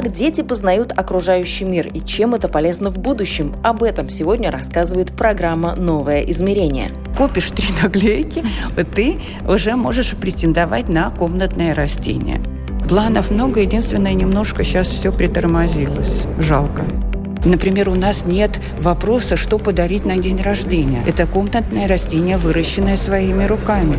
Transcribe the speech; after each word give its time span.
как 0.00 0.12
дети 0.12 0.42
познают 0.42 0.92
окружающий 0.96 1.64
мир 1.64 1.88
и 1.88 2.00
чем 2.00 2.36
это 2.36 2.46
полезно 2.46 2.88
в 2.90 2.98
будущем. 2.98 3.56
Об 3.64 3.82
этом 3.82 4.08
сегодня 4.10 4.48
рассказывает 4.48 5.10
программа 5.10 5.74
«Новое 5.74 6.20
измерение». 6.20 6.92
Купишь 7.16 7.50
три 7.50 7.66
наклейки, 7.82 8.44
ты 8.94 9.18
уже 9.48 9.74
можешь 9.74 10.14
претендовать 10.14 10.88
на 10.88 11.10
комнатное 11.10 11.74
растение. 11.74 12.40
Планов 12.88 13.32
много, 13.32 13.58
единственное, 13.58 14.12
немножко 14.12 14.62
сейчас 14.62 14.86
все 14.86 15.10
притормозилось. 15.10 16.26
Жалко. 16.38 16.84
Например, 17.44 17.88
у 17.88 17.96
нас 17.96 18.24
нет 18.24 18.52
вопроса, 18.78 19.36
что 19.36 19.58
подарить 19.58 20.04
на 20.04 20.16
день 20.16 20.40
рождения. 20.40 21.00
Это 21.08 21.26
комнатное 21.26 21.88
растение, 21.88 22.36
выращенное 22.36 22.96
своими 22.96 23.42
руками. 23.46 23.96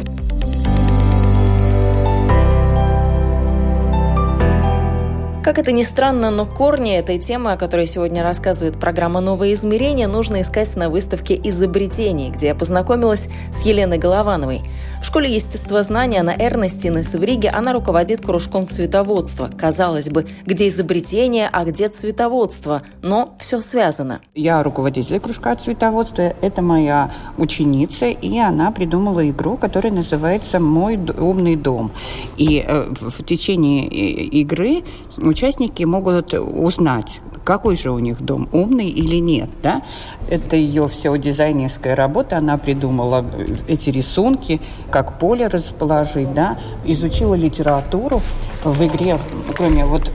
Как 5.49 5.57
это 5.57 5.71
ни 5.71 5.81
странно, 5.81 6.29
но 6.29 6.45
корни 6.45 6.95
этой 6.95 7.17
темы, 7.17 7.53
о 7.53 7.57
которой 7.57 7.87
сегодня 7.87 8.21
рассказывает 8.21 8.79
программа 8.79 9.19
«Новое 9.19 9.53
измерение», 9.53 10.05
нужно 10.05 10.41
искать 10.41 10.75
на 10.75 10.91
выставке 10.91 11.33
изобретений, 11.43 12.29
где 12.29 12.49
я 12.49 12.55
познакомилась 12.55 13.29
с 13.51 13.65
Еленой 13.65 13.97
Головановой– 13.97 14.61
в 15.01 15.05
школе 15.05 15.33
естествознания 15.33 16.21
на 16.23 16.35
Эрнестиной 16.35 17.03
в 17.03 17.23
Риге 17.23 17.49
она 17.49 17.73
руководит 17.73 18.21
кружком 18.21 18.67
цветоводства. 18.67 19.49
Казалось 19.57 20.09
бы, 20.09 20.27
где 20.45 20.67
изобретение, 20.67 21.49
а 21.51 21.63
где 21.63 21.89
цветоводство, 21.89 22.83
но 23.01 23.33
все 23.39 23.61
связано. 23.61 24.21
Я 24.35 24.61
руководитель 24.61 25.19
кружка 25.19 25.55
цветоводства, 25.55 26.33
это 26.41 26.61
моя 26.61 27.11
ученица, 27.37 28.07
и 28.07 28.37
она 28.37 28.71
придумала 28.71 29.27
игру, 29.29 29.57
которая 29.57 29.93
называется 29.93 30.59
«Мой 30.59 30.97
умный 30.97 31.55
дом». 31.55 31.91
И 32.37 32.63
э, 32.65 32.87
в 32.91 33.23
течение 33.23 33.87
э, 33.87 33.89
игры 33.89 34.83
участники 35.17 35.83
могут 35.83 36.33
узнать, 36.33 37.21
какой 37.43 37.75
же 37.75 37.91
у 37.91 37.99
них 37.99 38.21
дом, 38.21 38.47
умный 38.51 38.89
или 38.89 39.17
нет. 39.17 39.49
Да? 39.61 39.81
Это 40.29 40.55
ее 40.55 40.87
все 40.87 41.15
дизайнерская 41.17 41.95
работа, 41.95 42.37
она 42.37 42.57
придумала 42.57 43.25
эти 43.67 43.89
рисунки, 43.89 44.61
как 44.91 45.19
поле 45.19 45.47
расположить, 45.47 46.33
да? 46.33 46.57
изучила 46.85 47.35
литературу. 47.35 48.21
В 48.63 48.85
игре, 48.85 49.17
кроме 49.55 49.85
вот 49.85 50.11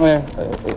э, 0.00 0.22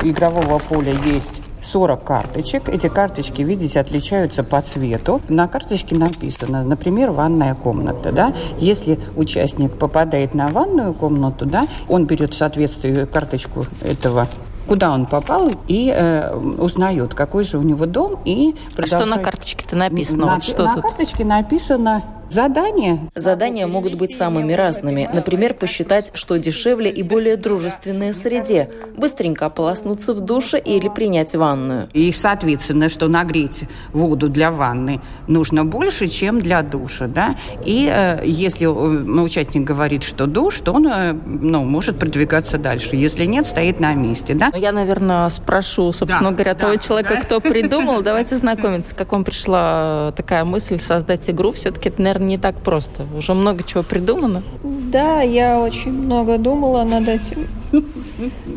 игрового 0.04 0.60
поля, 0.60 0.94
есть 1.06 1.42
40 1.62 2.04
карточек. 2.04 2.70
Эти 2.70 2.88
карточки, 2.88 3.42
видите, 3.42 3.80
отличаются 3.80 4.44
по 4.44 4.62
цвету. 4.62 5.22
На 5.30 5.48
карточке 5.48 5.96
написано, 5.96 6.64
например, 6.64 7.12
ванная 7.12 7.56
комната. 7.56 8.12
Да? 8.12 8.34
Если 8.58 9.00
участник 9.16 9.74
попадает 9.78 10.34
на 10.34 10.48
ванную 10.48 10.94
комнату, 10.94 11.46
да, 11.46 11.68
он 11.88 12.06
берет 12.06 12.34
в 12.34 12.38
соответствии 12.38 13.06
карточку 13.06 13.66
этого 13.82 14.28
куда 14.70 14.92
он 14.92 15.08
попал, 15.08 15.52
и 15.68 15.92
э, 15.94 16.36
узнает, 16.36 17.16
какой 17.16 17.44
же 17.44 17.58
у 17.58 17.64
него 17.64 17.88
дом, 17.88 18.20
и 18.24 18.56
продолжает... 18.76 18.94
А 18.94 19.06
что 19.08 19.18
на 19.18 19.24
карточке-то 19.24 19.76
написано? 19.76 20.26
На, 20.28 20.34
вот 20.36 20.44
что 20.44 20.64
на 20.64 20.76
тут? 20.76 20.84
карточке 20.84 21.26
написано 21.26 22.04
Задания? 22.30 23.00
Задания 23.16 23.66
могут 23.66 23.98
быть 23.98 24.16
самыми 24.16 24.54
разными. 24.54 25.10
Например, 25.12 25.54
посчитать, 25.56 26.12
что 26.14 26.38
дешевле 26.38 26.92
и 26.92 27.02
более 27.02 27.38
дружественная 27.38 28.14
среде. 28.14 28.70
Быстренько 28.96 29.48
ополоснуться 29.48 30.14
в 30.14 30.22
душе 30.22 30.60
или 30.60 30.90
принять 30.90 31.36
ванную. 31.36 31.90
И, 31.94 32.12
соответственно, 32.12 32.90
что 32.90 33.08
нагреть 33.08 33.62
воду 33.94 34.30
для 34.30 34.52
ванны 34.52 35.02
нужно 35.28 35.66
больше, 35.66 36.08
чем 36.08 36.40
для 36.40 36.62
душа. 36.62 37.08
Да? 37.08 37.36
И 37.66 37.90
э, 37.92 38.22
если 38.26 38.66
э, 38.66 39.22
участник 39.22 39.64
говорит, 39.64 40.04
что 40.04 40.28
душ, 40.28 40.60
то 40.60 40.74
он 40.74 40.88
э, 40.88 41.14
ну, 41.26 41.64
может 41.64 41.98
продвигаться 41.98 42.60
дальше. 42.60 42.96
Если 42.96 43.26
нет, 43.26 43.48
стоит 43.48 43.80
на 43.80 43.94
месте. 43.96 44.36
Да? 44.36 44.52
Я, 44.56 44.72
наверное, 44.72 45.30
спрошу, 45.30 45.92
собственно 45.92 46.30
да, 46.30 46.36
говоря, 46.36 46.54
да, 46.54 46.60
того 46.60 46.76
человека, 46.76 47.16
да. 47.16 47.22
кто 47.22 47.40
придумал. 47.40 48.02
Давайте 48.04 48.36
знакомиться, 48.36 48.94
как 48.96 49.12
вам 49.12 49.24
пришла 49.24 50.14
такая 50.16 50.46
мысль 50.46 50.80
создать 50.80 51.28
игру. 51.30 51.52
Все-таки 51.52 51.90
это, 51.90 52.02
наверное, 52.02 52.19
наверное, 52.20 52.28
не 52.28 52.38
так 52.38 52.56
просто. 52.62 53.06
Уже 53.18 53.34
много 53.34 53.64
чего 53.64 53.84
придумано. 53.84 54.44
Да, 54.64 55.22
я 55.22 55.60
очень 55.60 55.92
много 55.92 56.38
думала 56.38 56.84
над 56.84 57.08
этим. 57.08 57.48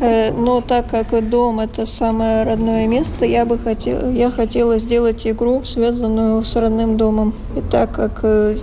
Э, 0.01 0.33
но 0.33 0.59
так 0.61 0.89
как 0.89 1.29
дом 1.29 1.59
это 1.59 1.85
самое 1.85 2.43
родное 2.43 2.87
место, 2.87 3.25
я 3.25 3.45
бы 3.45 3.57
хотела, 3.57 4.11
я 4.11 4.29
хотела 4.29 4.77
сделать 4.77 5.25
игру, 5.25 5.63
связанную 5.63 6.43
с 6.43 6.55
родным 6.55 6.97
домом. 6.97 7.33
И 7.55 7.61
так 7.61 7.91
как 7.91 8.19
э, 8.23 8.57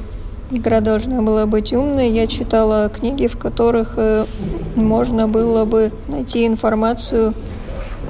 игра 0.50 0.80
должна 0.80 1.22
была 1.22 1.46
быть 1.46 1.72
умной, 1.72 2.10
я 2.10 2.26
читала 2.26 2.90
книги, 2.90 3.28
в 3.28 3.38
которых 3.38 3.94
э, 3.96 4.26
можно 4.74 5.26
было 5.26 5.64
бы 5.64 5.90
найти 6.08 6.46
информацию 6.46 7.32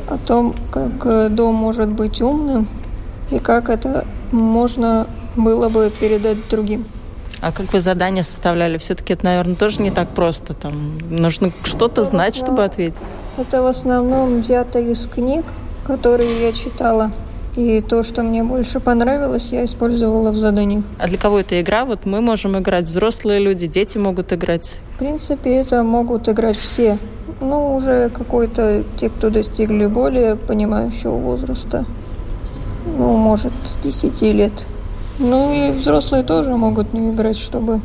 о 0.09 0.17
том, 0.19 0.53
как 0.73 1.33
дом 1.33 1.55
может 1.55 1.89
быть 1.89 2.21
умным 2.21 2.67
и 3.31 3.39
как 3.39 3.69
это 3.69 4.05
можно 4.33 5.07
было 5.37 5.69
бы 5.69 5.91
передать 6.01 6.39
другим. 6.49 6.85
А 7.41 7.53
как 7.53 7.73
вы 7.73 7.81
задания 7.81 8.23
составляли? 8.23 8.77
Все-таки 8.77 9.15
это, 9.15 9.25
наверное, 9.25 9.55
тоже 9.55 9.81
не 9.81 9.91
так 9.91 10.11
просто. 10.11 10.53
Там 10.53 10.99
нужно 11.09 11.51
что-то 11.65 12.05
знать, 12.05 12.37
чтобы 12.37 12.65
ответить. 12.65 12.99
Это 13.39 13.63
в 13.63 13.67
основном 13.67 14.41
взято 14.41 14.79
из 14.79 15.07
книг, 15.07 15.45
которые 15.87 16.43
я 16.43 16.53
читала. 16.53 17.13
И 17.57 17.81
то, 17.81 18.03
что 18.03 18.23
мне 18.23 18.45
больше 18.45 18.79
понравилось, 18.79 19.49
я 19.51 19.65
использовала 19.65 20.31
в 20.31 20.37
задании. 20.39 20.83
А 20.99 21.09
для 21.09 21.19
кого 21.19 21.41
это 21.41 21.61
игра? 21.61 21.85
Вот 21.85 22.05
мы 22.05 22.21
можем 22.21 22.57
играть, 22.59 22.85
взрослые 22.85 23.41
люди, 23.41 23.67
дети 23.67 23.99
могут 23.99 24.33
играть. 24.33 24.79
В 24.95 24.99
принципе, 24.99 25.57
это 25.57 25.83
могут 25.83 26.29
играть 26.29 26.57
все. 26.57 26.99
Ну, 27.41 27.75
уже 27.75 28.11
какой-то 28.11 28.85
те, 28.99 29.09
кто 29.09 29.31
достигли 29.31 29.87
более 29.87 30.37
понимающего 30.37 31.17
возраста. 31.17 31.85
Ну, 32.99 33.17
может, 33.17 33.53
с 33.65 33.83
10 33.83 34.23
лет. 34.33 34.53
Ну 35.21 35.53
и 35.53 35.71
взрослые 35.71 36.25
тоже 36.25 36.57
могут 36.57 36.95
не 36.95 37.11
играть, 37.11 37.39
чтобы 37.39 37.81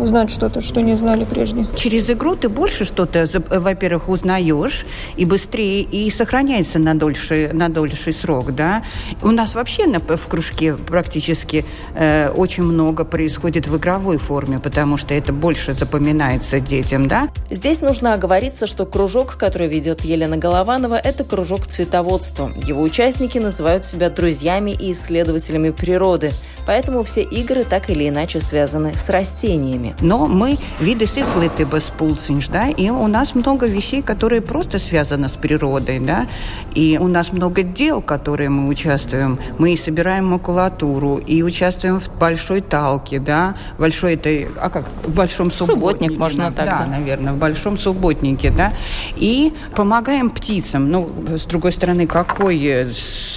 узнать 0.00 0.30
что-то, 0.30 0.60
что 0.60 0.80
не 0.80 0.96
знали 0.96 1.24
прежде. 1.24 1.66
Через 1.76 2.08
игру 2.10 2.36
ты 2.36 2.48
больше 2.48 2.84
что-то, 2.84 3.26
во-первых, 3.50 4.08
узнаешь 4.08 4.86
и 5.16 5.24
быстрее, 5.24 5.82
и 5.82 6.10
сохраняется 6.10 6.78
на 6.78 6.94
дольший, 6.94 7.52
на 7.52 7.68
дольший 7.68 8.12
срок, 8.12 8.52
да. 8.52 8.82
У 9.22 9.30
нас 9.30 9.54
вообще 9.54 9.86
на, 9.86 10.00
в 10.00 10.26
кружке 10.26 10.74
практически 10.74 11.64
э, 11.94 12.30
очень 12.30 12.62
много 12.62 13.04
происходит 13.04 13.66
в 13.66 13.76
игровой 13.76 14.18
форме, 14.18 14.58
потому 14.58 14.96
что 14.96 15.14
это 15.14 15.32
больше 15.32 15.72
запоминается 15.72 16.60
детям, 16.60 17.06
да. 17.06 17.28
Здесь 17.50 17.80
нужно 17.80 18.14
оговориться, 18.14 18.66
что 18.66 18.86
кружок, 18.86 19.36
который 19.36 19.68
ведет 19.68 20.02
Елена 20.02 20.36
Голованова, 20.36 20.94
это 20.94 21.24
кружок 21.24 21.66
цветоводства. 21.66 22.50
Его 22.66 22.82
участники 22.82 23.38
называют 23.38 23.84
себя 23.84 24.08
друзьями 24.10 24.70
и 24.70 24.92
исследователями 24.92 25.70
природы. 25.70 26.30
Поэтому 26.66 27.02
все 27.02 27.22
игры 27.22 27.64
так 27.64 27.90
или 27.90 28.08
иначе 28.08 28.40
связаны 28.40 28.94
с 28.94 29.08
растениями. 29.08 29.94
Но 30.00 30.26
мы 30.26 30.58
виды 30.80 31.06
изглытības 31.20 31.90
пулциņš, 31.98 32.50
да, 32.50 32.68
и 32.68 32.90
у 32.90 33.06
нас 33.06 33.34
много 33.34 33.66
вещей, 33.66 34.02
которые 34.02 34.40
просто 34.40 34.78
связаны 34.78 35.28
с 35.28 35.36
природой, 35.36 36.00
да, 36.00 36.26
и 36.74 36.98
у 37.00 37.08
нас 37.08 37.32
много 37.32 37.62
дел, 37.62 38.00
которые 38.02 38.48
мы 38.48 38.68
участвуем. 38.68 39.38
Мы 39.58 39.76
собираем 39.76 40.26
макулатуру 40.26 41.16
и 41.16 41.42
участвуем 41.42 42.00
в 42.00 42.08
большой 42.18 42.60
талке, 42.60 43.18
да, 43.18 43.54
большой 43.78 44.14
этой, 44.14 44.48
а 44.60 44.70
как, 44.70 44.86
в 45.04 45.14
большом 45.14 45.50
субботнике. 45.50 45.74
Субботник 45.74 46.18
можно 46.18 46.50
да, 46.50 46.64
так, 46.64 46.78
да. 46.78 46.86
наверное, 46.86 47.32
в 47.32 47.38
большом 47.38 47.76
субботнике, 47.76 48.50
да, 48.50 48.72
и 49.16 49.52
помогаем 49.74 50.30
птицам. 50.30 50.90
Ну, 50.90 51.10
с 51.36 51.44
другой 51.44 51.72
стороны, 51.72 52.06
какой 52.06 52.92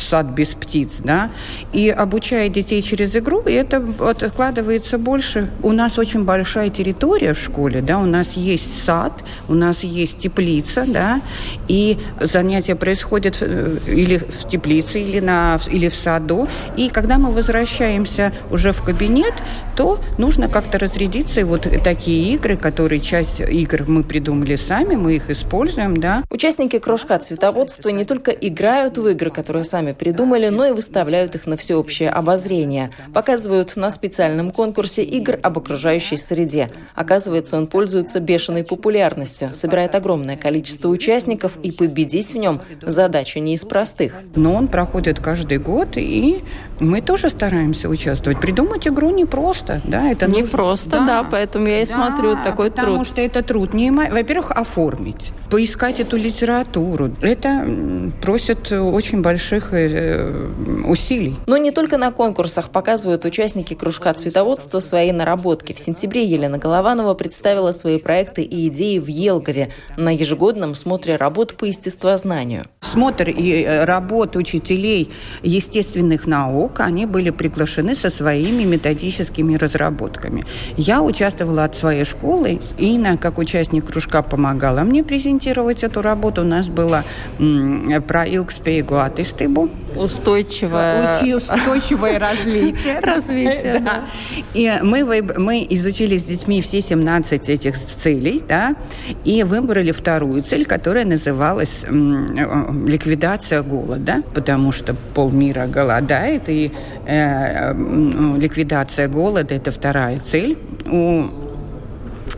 сад 0.10 0.28
без 0.28 0.54
птиц, 0.56 0.98
да, 1.00 1.30
и 1.74 1.90
обучая 1.90 2.50
детей 2.50 2.82
через 2.82 3.13
через 3.14 3.16
игру, 3.16 3.42
и 3.42 3.54
это 3.54 3.84
откладывается 4.00 4.98
больше. 4.98 5.50
У 5.62 5.72
нас 5.72 5.98
очень 5.98 6.24
большая 6.24 6.70
территория 6.70 7.34
в 7.34 7.40
школе, 7.40 7.82
да, 7.82 8.00
у 8.00 8.06
нас 8.06 8.34
есть 8.34 8.86
сад, 8.86 9.24
у 9.48 9.54
нас 9.54 9.84
есть 9.84 10.20
теплица, 10.20 10.86
да, 10.88 11.22
и 11.68 11.98
занятия 12.20 12.76
происходят 12.76 13.38
э, 13.42 13.78
или 13.88 14.18
в 14.18 14.48
теплице, 14.48 15.00
или, 15.00 15.20
на, 15.20 15.60
или 15.72 15.90
в 15.90 15.96
саду. 15.96 16.48
И 16.78 16.90
когда 16.90 17.18
мы 17.18 17.32
возвращаемся 17.32 18.32
уже 18.52 18.72
в 18.72 18.84
кабинет, 18.84 19.34
то 19.76 20.00
нужно 20.18 20.48
как-то 20.48 20.80
разрядиться. 20.80 21.42
И 21.42 21.44
вот 21.44 21.68
такие 21.84 22.34
игры, 22.34 22.58
которые 22.58 23.00
часть 23.00 23.40
игр 23.40 23.84
мы 23.88 24.04
придумали 24.04 24.56
сами, 24.56 24.96
мы 24.96 25.16
их 25.16 25.30
используем, 25.30 25.98
да. 25.98 26.24
Участники 26.30 26.80
кружка 26.80 27.20
цветоводства 27.20 27.90
не 27.90 28.06
только 28.06 28.32
играют 28.32 28.98
в 28.98 29.08
игры, 29.08 29.32
которые 29.32 29.64
сами 29.64 29.94
придумали, 29.94 30.50
но 30.50 30.66
и 30.66 30.72
выставляют 30.72 31.36
их 31.36 31.46
на 31.46 31.58
всеобщее 31.58 32.10
обозрение. 32.10 32.92
Показывают 33.14 33.76
на 33.76 33.90
специальном 33.90 34.52
конкурсе 34.52 35.04
игр 35.04 35.40
об 35.42 35.58
окружающей 35.58 36.18
среде. 36.18 36.70
Оказывается, 36.96 37.58
он 37.58 37.68
пользуется 37.68 38.20
бешеной 38.20 38.64
популярностью, 38.64 39.54
собирает 39.54 39.96
огромное 39.96 40.38
количество 40.38 40.90
участников, 40.90 41.58
и 41.64 41.72
победить 41.72 42.34
в 42.34 42.38
нем 42.38 42.62
задача 42.82 43.40
не 43.40 43.54
из 43.56 43.66
простых. 43.66 44.16
Но 44.36 44.54
он 44.54 44.68
проходит 44.68 45.20
каждый 45.20 45.58
год, 45.58 45.90
и 45.96 46.44
мы 46.80 47.02
тоже 47.02 47.30
стараемся 47.30 47.90
участвовать. 47.90 48.40
Придумать 48.40 48.88
игру 48.88 49.10
непросто, 49.12 49.82
да, 49.86 50.10
это 50.10 50.28
не 50.28 50.42
нужно... 50.42 50.58
просто, 50.58 50.90
да, 50.90 51.06
да, 51.06 51.24
поэтому 51.24 51.68
я 51.68 51.82
и 51.82 51.86
да, 51.86 51.92
смотрю 51.92 52.36
такой 52.44 52.70
потому 52.70 52.72
труд. 52.72 52.86
Потому 53.00 53.06
что 53.06 53.22
это 53.22 53.44
труд. 53.44 53.74
Не, 53.74 53.92
во-первых, 53.92 54.52
оформить, 54.52 55.34
поискать 55.50 56.00
эту 56.00 56.18
литературу. 56.18 57.12
Это 57.22 57.68
просит 58.22 58.72
очень 58.72 59.22
больших 59.22 59.74
э, 59.74 60.50
усилий. 60.86 61.36
Но 61.46 61.58
не 61.58 61.72
только 61.72 61.98
на 61.98 62.12
конкурсах 62.12 62.70
показывают 62.94 63.26
участники 63.26 63.74
кружка 63.74 64.14
цветоводства 64.14 64.80
свои 64.80 65.12
наработки. 65.12 65.74
В 65.74 65.80
сентябре 65.80 66.26
Елена 66.26 66.60
Голованова 66.60 67.16
представила 67.16 67.72
свои 67.72 67.98
проекты 67.98 68.44
и 68.44 68.68
идеи 68.68 69.00
в 69.00 69.08
Елгове 69.08 69.70
на 69.98 70.14
ежегодном 70.14 70.76
смотре 70.76 71.16
работ 71.16 71.56
по 71.56 71.66
естествознанию. 71.66 72.66
Смотр 72.82 73.30
и 73.30 73.64
э, 73.64 73.86
работ 73.86 74.36
учителей 74.36 75.10
естественных 75.42 76.28
наук, 76.28 76.82
они 76.82 77.08
были 77.08 77.32
приглашены 77.32 77.96
со 77.96 78.12
своими 78.12 78.64
методическими 78.64 79.56
разработками. 79.56 80.46
Я 80.78 81.02
участвовала 81.02 81.64
от 81.64 81.76
своей 81.76 82.06
школы, 82.06 82.60
Инна, 82.78 83.18
как 83.18 83.40
участник 83.40 83.88
кружка, 83.88 84.22
помогала 84.22 84.82
мне 84.82 85.04
презентировать 85.04 85.84
эту 85.84 86.04
работу. 86.04 86.42
У 86.42 86.46
нас 86.46 86.70
было 86.70 87.04
про 88.08 88.26
Илкспейгу 88.26 88.98
атыстыбу. 88.98 89.70
Устойчивое... 89.96 91.36
Устойчивое 91.36 92.20
развитие. 92.28 92.83
Развитие, 93.02 93.80
да. 93.86 94.06
И 94.54 94.72
мы, 94.84 95.04
мы 95.38 95.68
изучили 95.70 96.18
с 96.18 96.24
детьми 96.24 96.62
все 96.62 96.82
17 96.82 97.50
этих 97.50 97.78
целей, 97.78 98.42
да, 98.48 98.76
и 99.24 99.44
выбрали 99.44 99.92
вторую 99.92 100.44
цель, 100.44 100.66
которая 100.66 101.06
называлась 101.06 101.84
ликвидация 101.84 103.62
голода, 103.62 104.22
потому 104.34 104.72
что 104.72 104.96
полмира 105.14 105.68
голодает, 105.68 106.50
и 106.50 106.72
э, 107.06 107.74
ликвидация 108.38 109.08
голода– 109.08 109.56
это 109.56 109.72
вторая 109.72 110.20
цель 110.20 110.58
у 110.86 111.24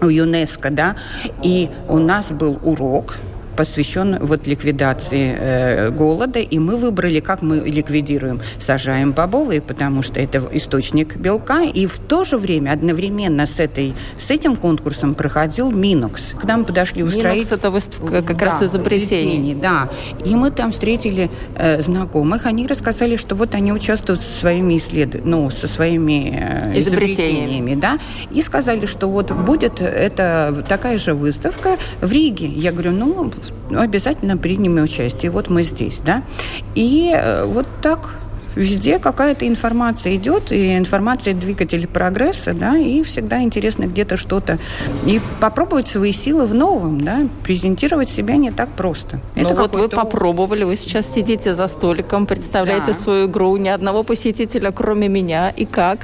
у 0.02 0.10
ЮНЕСКО, 0.10 0.72
да, 0.72 0.96
и 1.44 1.70
у 1.88 2.00
нас 2.00 2.32
был 2.32 2.60
урок– 2.64 3.18
посвящен 3.56 4.18
вот 4.22 4.48
ликвидации 4.48 5.36
э, 5.38 5.90
голода, 5.92 6.40
и 6.40 6.60
мы 6.60 6.78
выбрали, 6.78 7.20
как 7.20 7.42
мы 7.42 7.58
ликвидируем. 7.60 8.42
Сажаем 8.60 9.14
бобовые, 9.14 9.62
потому 9.62 10.02
что 10.02 10.20
это 10.20 10.44
источник 10.52 11.16
белка, 11.16 11.64
и 11.64 11.86
в 11.86 12.00
то 12.00 12.26
же 12.26 12.38
время 12.38 12.72
одновременно 12.72 13.46
с, 13.46 13.60
этой, 13.60 13.94
с 14.18 14.30
этим 14.30 14.56
конкурсом 14.56 15.16
проходил 15.16 15.72
Минокс. 15.72 16.34
К 16.34 16.44
нам 16.44 16.66
подошли 16.66 17.04
устроить... 17.04 17.36
Минокс– 17.36 17.52
это 17.52 17.70
выставка 17.72 18.22
как 18.22 18.38
да, 18.38 18.46
раз 18.46 18.64
изобретений. 18.64 19.56
Да, 19.56 19.90
и 20.26 20.36
мы 20.36 20.52
там 20.52 20.72
встретили 20.72 21.30
э, 21.56 21.82
знакомых, 21.82 22.46
они 22.46 22.68
рассказали, 22.68 23.18
что 23.18 23.36
вот 23.36 23.56
они 23.56 23.72
участвуют 23.72 24.22
со 24.22 24.40
своими 24.40 24.78
исслед... 24.78 25.26
ну, 25.26 25.50
со 25.50 25.68
своими 25.68 26.40
э, 26.40 26.80
изобретениями, 26.80 27.76
да, 27.76 28.00
и 28.32 28.42
сказали, 28.42 28.86
что 28.86 29.08
вот 29.08 29.32
будет 29.32 29.82
это 29.82 30.64
такая 30.68 31.00
же 31.00 31.14
выставка 31.14 31.78
в 32.02 32.12
Риге. 32.12 32.48
Я 32.48 32.72
говорю, 32.72 32.92
ну, 32.92 33.32
ну, 33.70 33.80
обязательно 33.80 34.38
примем 34.38 34.82
участие. 34.84 35.32
Вот 35.32 35.50
мы 35.50 35.64
здесь, 35.64 36.02
да. 36.06 36.24
И 36.76 37.14
э, 37.16 37.46
вот 37.46 37.68
так 37.82 38.16
везде 38.56 39.00
какая-то 39.00 39.48
информация 39.48 40.16
идет, 40.16 40.52
и 40.52 40.78
информация 40.78 41.34
двигатель 41.34 41.88
прогресса, 41.88 42.54
да, 42.54 42.78
и 42.78 43.04
всегда 43.04 43.42
интересно 43.42 43.86
где-то 43.86 44.18
что-то. 44.18 44.58
И 45.06 45.22
попробовать 45.40 45.88
свои 45.88 46.12
силы 46.12 46.46
в 46.46 46.54
новом, 46.54 47.02
да, 47.02 47.28
презентировать 47.44 48.10
себя 48.10 48.38
не 48.38 48.52
так 48.52 48.70
просто. 48.70 49.20
Ну 49.36 49.42
Это 49.42 49.56
вот 49.56 49.76
вы 49.76 49.90
попробовали, 49.90 50.64
вы 50.64 50.76
сейчас 50.76 51.12
сидите 51.12 51.54
за 51.54 51.68
столиком, 51.68 52.26
представляете 52.26 52.88
да. 52.88 52.94
свою 52.94 53.28
игру, 53.28 53.56
ни 53.58 53.70
одного 53.70 54.04
посетителя, 54.04 54.72
кроме 54.72 55.08
меня, 55.10 55.50
и 55.50 55.66
как? 55.66 56.00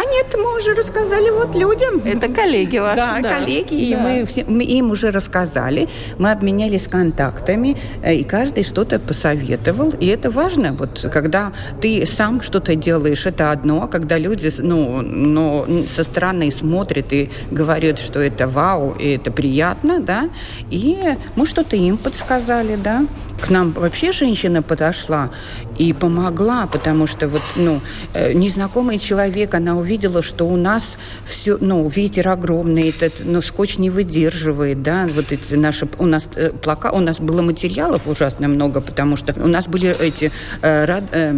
А 0.00 0.04
нет, 0.04 0.34
мы 0.34 0.56
уже 0.56 0.74
рассказали 0.74 1.28
вот 1.30 1.54
людям. 1.54 2.00
Это 2.04 2.28
коллеги 2.28 2.78
ваши, 2.78 2.96
да? 2.96 3.20
Да, 3.20 3.34
коллеги, 3.34 3.74
и 3.74 3.94
мы, 3.94 4.24
все, 4.24 4.44
мы 4.48 4.64
им 4.64 4.90
уже 4.90 5.10
рассказали, 5.10 5.88
мы 6.18 6.30
обменялись 6.30 6.88
контактами, 6.88 7.76
э, 8.02 8.14
и 8.14 8.24
каждый 8.24 8.64
что-то 8.64 8.98
посоветовал, 8.98 9.90
и 10.00 10.06
это 10.06 10.30
важно, 10.30 10.72
вот 10.72 11.06
когда 11.12 11.52
ты 11.82 12.06
сам 12.06 12.40
что-то 12.40 12.76
делаешь, 12.76 13.26
это 13.26 13.52
одно, 13.52 13.82
а 13.82 13.88
когда 13.88 14.16
люди, 14.16 14.50
ну, 14.58 15.02
ну, 15.02 15.66
со 15.86 16.02
стороны 16.02 16.50
смотрят 16.50 17.12
и 17.12 17.28
говорят, 17.50 17.98
что 17.98 18.20
это 18.20 18.46
вау, 18.48 18.96
и 18.98 19.16
это 19.16 19.30
приятно, 19.30 20.00
да, 20.00 20.30
и 20.70 20.96
мы 21.36 21.46
что-то 21.46 21.76
им 21.76 21.98
подсказали, 21.98 22.76
да. 22.76 23.04
К 23.40 23.50
нам 23.50 23.72
вообще 23.72 24.12
женщина 24.12 24.62
подошла 24.62 25.30
и 25.78 25.92
помогла, 25.92 26.66
потому 26.66 27.06
что 27.06 27.28
вот, 27.28 27.42
ну, 27.56 27.80
э, 28.14 28.32
незнакомый 28.32 28.98
человек, 28.98 29.54
она 29.54 29.76
увидела, 29.76 29.89
увидела, 29.90 30.22
что 30.22 30.44
у 30.46 30.56
нас 30.56 30.96
все, 31.24 31.58
ну, 31.60 31.88
ветер 31.88 32.28
огромный, 32.28 32.90
этот, 32.90 33.14
ну, 33.24 33.42
скотч 33.42 33.78
не 33.78 33.90
выдерживает, 33.90 34.82
да, 34.82 35.08
вот 35.12 35.32
эти 35.32 35.54
наши, 35.54 35.88
у 35.98 36.06
нас 36.06 36.28
э, 36.36 36.50
плака, 36.50 36.92
у 36.92 37.00
нас 37.00 37.18
было 37.18 37.42
материалов 37.42 38.06
ужасно 38.06 38.46
много, 38.46 38.80
потому 38.80 39.16
что 39.16 39.34
у 39.42 39.48
нас 39.48 39.66
были 39.66 39.96
эти 40.00 40.30
э, 40.62 40.84
рад, 40.84 41.04
э, 41.10 41.34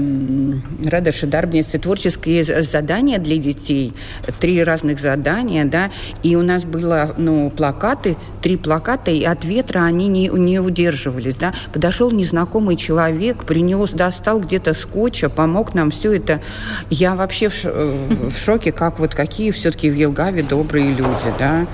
радоши, 0.85 1.27
дарбницы, 1.27 1.79
творческие 1.79 2.45
задания 2.45 3.19
для 3.19 3.39
детей, 3.39 3.95
три 4.39 4.63
разных 4.63 5.01
задания, 5.01 5.65
да, 5.65 5.91
и 6.23 6.37
у 6.37 6.43
нас 6.43 6.65
было, 6.65 7.15
ну, 7.17 7.51
плакаты, 7.51 8.17
три 8.43 8.59
плаката, 8.59 9.11
и 9.11 9.25
от 9.25 9.47
ветра 9.47 9.81
они 9.85 10.09
не, 10.09 10.29
не 10.29 10.61
удерживались, 10.61 11.37
да. 11.37 11.55
Подошел 11.73 12.11
незнакомый 12.11 12.77
человек, 12.77 13.45
принес, 13.45 13.93
достал 13.93 14.41
где-то 14.41 14.75
скотча, 14.75 15.31
помог 15.31 15.73
нам 15.75 15.91
все 15.91 16.13
это. 16.17 16.43
Я 16.91 17.15
вообще 17.15 17.49
в, 17.49 17.65
в 17.65 18.32
шоке, 18.39 18.73
как 18.73 18.99
вот 18.99 19.15
какие 19.15 19.51
все-таки 19.51 19.91
в 19.91 19.95
Елгаве 19.95 20.43
добрые 20.43 20.93
люди, 20.93 21.33
да. 21.39 21.67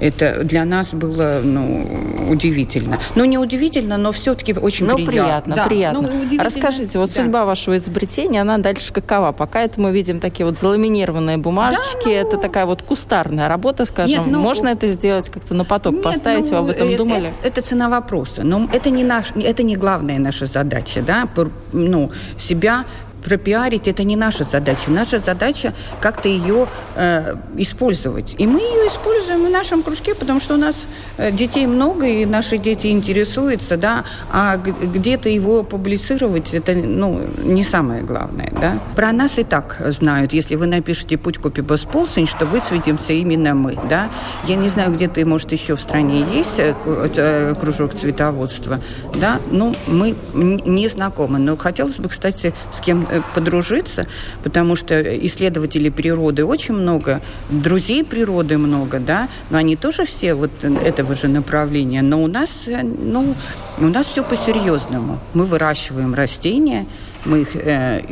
Это 0.00 0.44
для 0.44 0.64
нас 0.64 0.94
было 0.94 1.40
ну, 1.44 1.86
удивительно. 2.30 2.98
Ну, 3.14 3.26
не 3.26 3.36
удивительно, 3.36 3.98
но 3.98 4.12
все-таки 4.12 4.54
очень 4.54 4.86
ну, 4.86 4.96
приятно. 4.96 5.12
приятно. 5.12 5.56
Да, 5.56 5.64
приятно. 5.66 6.00
Ну, 6.02 6.42
Расскажите, 6.42 6.98
вот 6.98 7.12
да. 7.12 7.22
судьба 7.22 7.44
вашего 7.44 7.76
изобретения, 7.76 8.40
она 8.40 8.56
дальше 8.58 8.94
какова? 8.94 9.32
Пока 9.32 9.60
это 9.60 9.78
мы 9.78 9.92
видим 9.92 10.18
такие 10.18 10.46
вот 10.46 10.58
заламинированные 10.58 11.36
бумажечки, 11.36 12.04
да, 12.04 12.10
ну... 12.10 12.28
это 12.28 12.38
такая 12.38 12.64
вот 12.64 12.80
кустарная 12.80 13.48
работа, 13.48 13.84
скажем. 13.84 14.24
Нет, 14.24 14.32
ну... 14.32 14.40
Можно 14.40 14.68
это 14.68 14.88
сделать 14.88 15.28
как-то 15.28 15.52
на 15.52 15.64
поток 15.64 15.94
Нет, 15.94 16.02
поставить? 16.02 16.50
Ну, 16.50 16.62
Вы 16.62 16.70
об 16.70 16.70
этом 16.70 16.88
э, 16.88 16.96
думали? 16.96 17.32
Это, 17.42 17.60
это 17.60 17.68
цена 17.68 17.90
вопроса. 17.90 18.42
Но 18.42 18.68
это 18.72 18.88
не, 18.88 19.04
наш, 19.04 19.32
это 19.32 19.62
не 19.62 19.76
главная 19.76 20.18
наша 20.18 20.46
задача, 20.46 21.02
да, 21.02 21.28
ну, 21.72 22.10
себя 22.38 22.86
пропиарить 23.22 23.88
это 23.88 24.04
не 24.04 24.16
наша 24.16 24.44
задача. 24.44 24.90
Наша 24.90 25.18
задача 25.18 25.74
как-то 26.00 26.28
ее 26.28 26.66
э, 26.96 27.34
использовать. 27.56 28.34
И 28.38 28.46
мы 28.46 28.60
ее 28.60 28.88
используем 28.88 29.46
в 29.46 29.50
нашем 29.50 29.82
кружке, 29.82 30.14
потому 30.14 30.40
что 30.40 30.54
у 30.54 30.58
нас 30.58 30.86
э, 31.16 31.30
детей 31.32 31.66
много, 31.66 32.06
и 32.06 32.24
наши 32.26 32.58
дети 32.58 32.88
интересуются, 32.88 33.76
да, 33.76 34.04
а 34.30 34.56
где-то 34.56 35.28
его 35.28 35.62
публицировать, 35.62 36.54
это, 36.54 36.74
ну, 36.74 37.20
не 37.42 37.64
самое 37.64 38.02
главное, 38.02 38.52
да. 38.60 38.78
Про 38.96 39.12
нас 39.12 39.38
и 39.38 39.44
так 39.44 39.76
знают, 39.86 40.32
если 40.32 40.56
вы 40.56 40.66
напишете 40.66 41.18
«Путь 41.18 41.38
купи 41.38 41.62
Босполсень», 41.62 42.26
что 42.26 42.46
высветимся 42.46 43.12
именно 43.12 43.54
мы, 43.54 43.78
да. 43.88 44.08
Я 44.46 44.56
не 44.56 44.68
знаю, 44.68 44.92
где-то, 44.92 45.24
может, 45.26 45.52
еще 45.52 45.76
в 45.76 45.80
стране 45.80 46.24
есть 46.32 46.58
э, 46.58 46.74
э, 46.84 47.54
кружок 47.58 47.94
цветоводства, 47.94 48.80
да, 49.14 49.40
ну, 49.50 49.74
мы 49.86 50.14
не 50.34 50.88
знакомы. 50.88 51.38
Но 51.38 51.56
хотелось 51.56 51.96
бы, 51.96 52.08
кстати, 52.08 52.52
с 52.72 52.80
кем 52.80 53.06
подружиться, 53.34 54.06
потому 54.42 54.76
что 54.76 55.00
исследователей 55.26 55.90
природы 55.90 56.44
очень 56.44 56.74
много, 56.74 57.20
друзей 57.48 58.04
природы 58.04 58.58
много, 58.58 58.98
да, 58.98 59.28
но 59.50 59.58
они 59.58 59.76
тоже 59.76 60.04
все 60.04 60.34
вот 60.34 60.50
этого 60.62 61.14
же 61.14 61.28
направления. 61.28 62.02
Но 62.02 62.22
у 62.22 62.26
нас, 62.26 62.62
э, 62.66 62.82
ну, 62.82 63.34
у 63.78 63.86
нас 63.86 64.06
все 64.06 64.22
по-серьезному. 64.22 65.18
Мы 65.34 65.44
выращиваем 65.46 66.14
растения, 66.14 66.86
мы 67.24 67.42
их 67.42 67.54
э, 67.54 68.02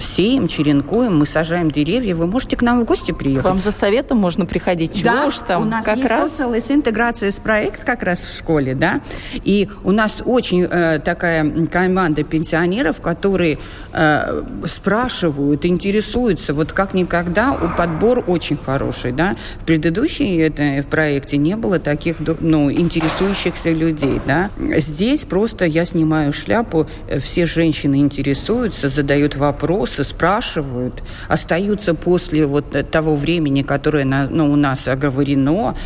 сеем, 0.00 0.48
черенкуем, 0.48 1.18
мы 1.18 1.26
сажаем 1.26 1.70
деревья. 1.70 2.14
Вы 2.14 2.26
можете 2.26 2.56
к 2.56 2.62
нам 2.62 2.80
в 2.80 2.84
гости 2.84 3.12
приехать. 3.12 3.42
К 3.42 3.46
вам 3.46 3.60
за 3.60 3.72
советом 3.72 4.18
можно 4.18 4.46
приходить. 4.46 4.94
Чего 4.94 5.10
да, 5.10 5.26
уж 5.26 5.36
там? 5.38 5.62
у 5.62 5.64
нас 5.64 5.84
как 5.84 5.98
есть 5.98 6.08
раз... 6.08 6.40
интеграция 6.68 7.30
с 7.30 7.40
проект 7.40 7.84
как 7.84 8.02
раз 8.02 8.20
в 8.20 8.36
школе, 8.36 8.74
да. 8.74 9.00
И 9.44 9.68
у 9.82 9.90
нас 9.90 10.22
очень 10.24 10.64
э, 10.64 11.00
такая 11.00 11.66
команда 11.66 12.22
пенсионеров, 12.22 13.00
которые 13.00 13.58
э, 13.92 14.42
спрашивают, 14.66 15.66
интересуются. 15.66 16.54
Вот 16.54 16.72
как 16.72 16.94
никогда 16.94 17.52
у 17.52 17.68
подбор 17.76 18.24
очень 18.26 18.56
хороший, 18.56 19.12
да. 19.12 19.36
В 19.60 19.64
предыдущей 19.64 20.36
это, 20.36 20.82
в 20.82 20.90
проекте 20.90 21.36
не 21.36 21.56
было 21.56 21.78
таких, 21.78 22.16
ну, 22.40 22.70
интересующихся 22.70 23.72
людей, 23.72 24.20
да. 24.26 24.50
Здесь 24.76 25.24
просто 25.24 25.64
я 25.64 25.84
снимаю 25.84 26.32
шляпу, 26.32 26.86
э, 27.08 27.18
все 27.18 27.46
женщины 27.46 27.96
интересуются 27.96 28.27
интересуются, 28.28 28.88
задают 28.88 29.36
вопросы, 29.36 30.04
спрашивают, 30.04 31.02
остаются 31.28 31.94
после 31.94 32.46
вот 32.46 32.90
того 32.90 33.16
времени, 33.16 33.62
которое 33.62 34.04
ну, 34.04 34.52
у 34.52 34.56
нас 34.56 34.86
оговорено, 34.88 35.76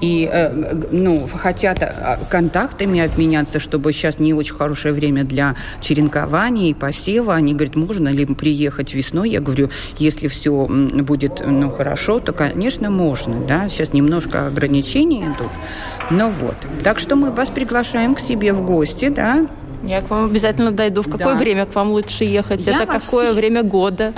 и 0.00 0.28
э, 0.32 0.88
ну, 0.90 1.28
хотят 1.32 1.82
а, 1.82 2.18
контактами 2.28 3.00
обменяться, 3.00 3.60
чтобы 3.60 3.92
сейчас 3.92 4.18
не 4.18 4.34
очень 4.34 4.54
хорошее 4.54 4.94
время 4.94 5.24
для 5.24 5.54
черенкования 5.80 6.70
и 6.70 6.74
посева. 6.74 7.34
Они 7.34 7.54
говорят, 7.54 7.76
можно 7.76 8.08
ли 8.08 8.26
приехать 8.26 8.94
весной? 8.94 9.30
Я 9.30 9.40
говорю, 9.40 9.70
если 9.98 10.28
все 10.28 10.66
будет 10.66 11.42
ну, 11.46 11.70
хорошо, 11.70 12.20
то, 12.20 12.32
конечно, 12.32 12.90
можно. 12.90 13.46
Да? 13.46 13.68
Сейчас 13.68 13.92
немножко 13.92 14.46
ограничений 14.46 15.22
идут. 15.24 15.52
Но 16.10 16.30
вот. 16.30 16.56
Так 16.82 16.98
что 16.98 17.16
мы 17.16 17.30
вас 17.30 17.50
приглашаем 17.50 18.14
к 18.14 18.20
себе 18.20 18.52
в 18.52 18.64
гости, 18.64 19.08
да, 19.08 19.46
я 19.82 20.00
к 20.00 20.10
вам 20.10 20.26
обязательно 20.26 20.70
дойду. 20.70 21.02
В 21.02 21.10
какое 21.10 21.34
да. 21.34 21.38
время 21.38 21.66
к 21.66 21.74
вам 21.74 21.90
лучше 21.90 22.24
ехать? 22.24 22.66
Я 22.66 22.76
Это 22.76 22.86
какое 22.86 23.26
все... 23.26 23.34
время 23.34 23.62
года? 23.62 24.12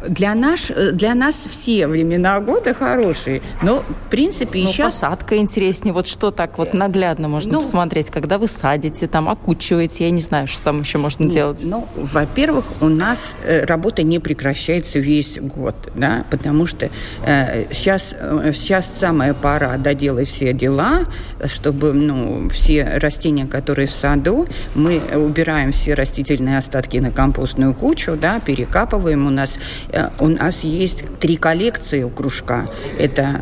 Э, 0.00 0.08
для, 0.08 0.34
наш, 0.34 0.68
для 0.92 1.14
нас 1.14 1.36
все 1.48 1.86
времена 1.86 2.40
года 2.40 2.74
хорошие, 2.74 3.42
но 3.62 3.80
в 3.80 4.10
принципе 4.10 4.60
ну, 4.60 4.66
сейчас... 4.66 4.94
посадка 4.94 5.36
интереснее, 5.36 5.92
вот 5.92 6.06
что 6.06 6.30
так 6.30 6.58
вот 6.58 6.74
наглядно 6.74 7.28
можно 7.28 7.54
ну, 7.54 7.60
посмотреть, 7.60 8.10
когда 8.10 8.38
вы 8.38 8.48
садите, 8.48 9.06
там, 9.06 9.28
окучиваете, 9.28 10.04
я 10.04 10.10
не 10.10 10.20
знаю, 10.20 10.48
что 10.48 10.62
там 10.62 10.80
еще 10.80 10.98
можно 10.98 11.26
ну, 11.26 11.30
делать. 11.30 11.62
Ну, 11.64 11.86
во-первых, 11.96 12.66
у 12.80 12.88
нас 12.88 13.34
э, 13.44 13.64
работа 13.64 14.02
не 14.02 14.18
прекращается 14.18 14.98
весь 14.98 15.38
год, 15.38 15.74
да, 15.94 16.24
потому 16.30 16.66
что 16.66 16.90
э, 17.24 17.72
сейчас, 17.72 18.14
э, 18.18 18.52
сейчас 18.54 18.90
самая 18.98 19.34
пора 19.34 19.76
доделать 19.76 20.28
все 20.28 20.52
дела, 20.52 21.00
чтобы, 21.46 21.92
ну, 21.92 22.48
все 22.48 22.98
растения, 22.98 23.46
которые 23.46 23.88
в 23.88 23.90
саду, 23.90 24.46
мы 24.74 25.00
убираем 25.14 25.72
все 25.72 25.94
растительные 25.94 26.58
остатки 26.58 26.98
на 26.98 27.10
компостную 27.10 27.74
кучу, 27.74 28.16
да, 28.20 28.40
перекапываем, 28.40 29.26
у 29.26 29.30
нас 29.30 29.58
Э, 29.87 29.87
у 30.18 30.28
нас 30.28 30.60
есть 30.64 31.04
три 31.20 31.36
коллекции 31.36 32.02
у 32.02 32.10
кружка. 32.10 32.66
Это 32.98 33.40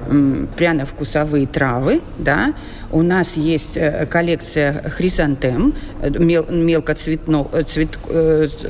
пряно-вкусовые 0.56 1.46
травы, 1.46 2.00
да, 2.18 2.54
у 2.92 3.02
нас 3.02 3.32
есть 3.36 3.76
э, 3.76 4.06
коллекция 4.06 4.82
хризантем, 4.88 5.74
э, 6.02 6.10
мел, 6.10 6.46
мелкоцветно, 6.48 7.46
э, 7.52 7.62
цвет, 7.62 7.98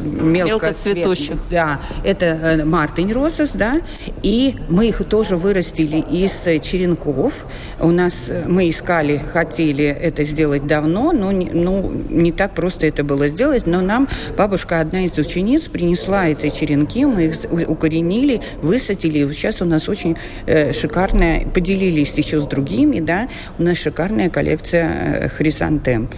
мелкоцветущих. 0.02 1.36
Да, 1.50 1.80
это 2.02 2.62
мартин 2.64 3.12
розас, 3.12 3.50
да, 3.52 3.80
и 4.22 4.56
мы 4.68 4.88
их 4.88 5.04
тоже 5.04 5.36
вырастили 5.36 5.98
из 5.98 6.32
черенков. 6.62 7.44
У 7.78 7.90
нас 7.90 8.14
мы 8.46 8.70
искали, 8.70 9.20
хотели 9.32 9.84
это 9.84 10.24
сделать 10.24 10.66
давно, 10.66 11.12
но 11.12 11.32
не, 11.32 11.50
ну, 11.50 11.92
не 12.08 12.32
так 12.32 12.52
просто 12.52 12.86
это 12.86 13.04
было 13.04 13.28
сделать, 13.28 13.66
но 13.66 13.80
нам 13.80 14.08
бабушка, 14.36 14.80
одна 14.80 15.04
из 15.04 15.16
учениц, 15.18 15.68
принесла 15.68 16.28
эти 16.28 16.48
черенки, 16.48 17.04
мы 17.04 17.26
их 17.26 17.34
укоренили, 17.66 18.40
высадили, 18.62 19.30
сейчас 19.32 19.62
у 19.62 19.64
нас 19.64 19.88
очень 19.88 20.16
э, 20.46 20.72
шикарная, 20.72 21.46
поделились 21.46 22.14
еще 22.14 22.40
с 22.40 22.44
другими, 22.44 23.00
да, 23.00 23.28
у 23.58 23.62
нас 23.62 23.78
шикарная 23.78 24.30
коллекция 24.30 24.88
э, 24.90 25.28
хризантем. 25.28 26.08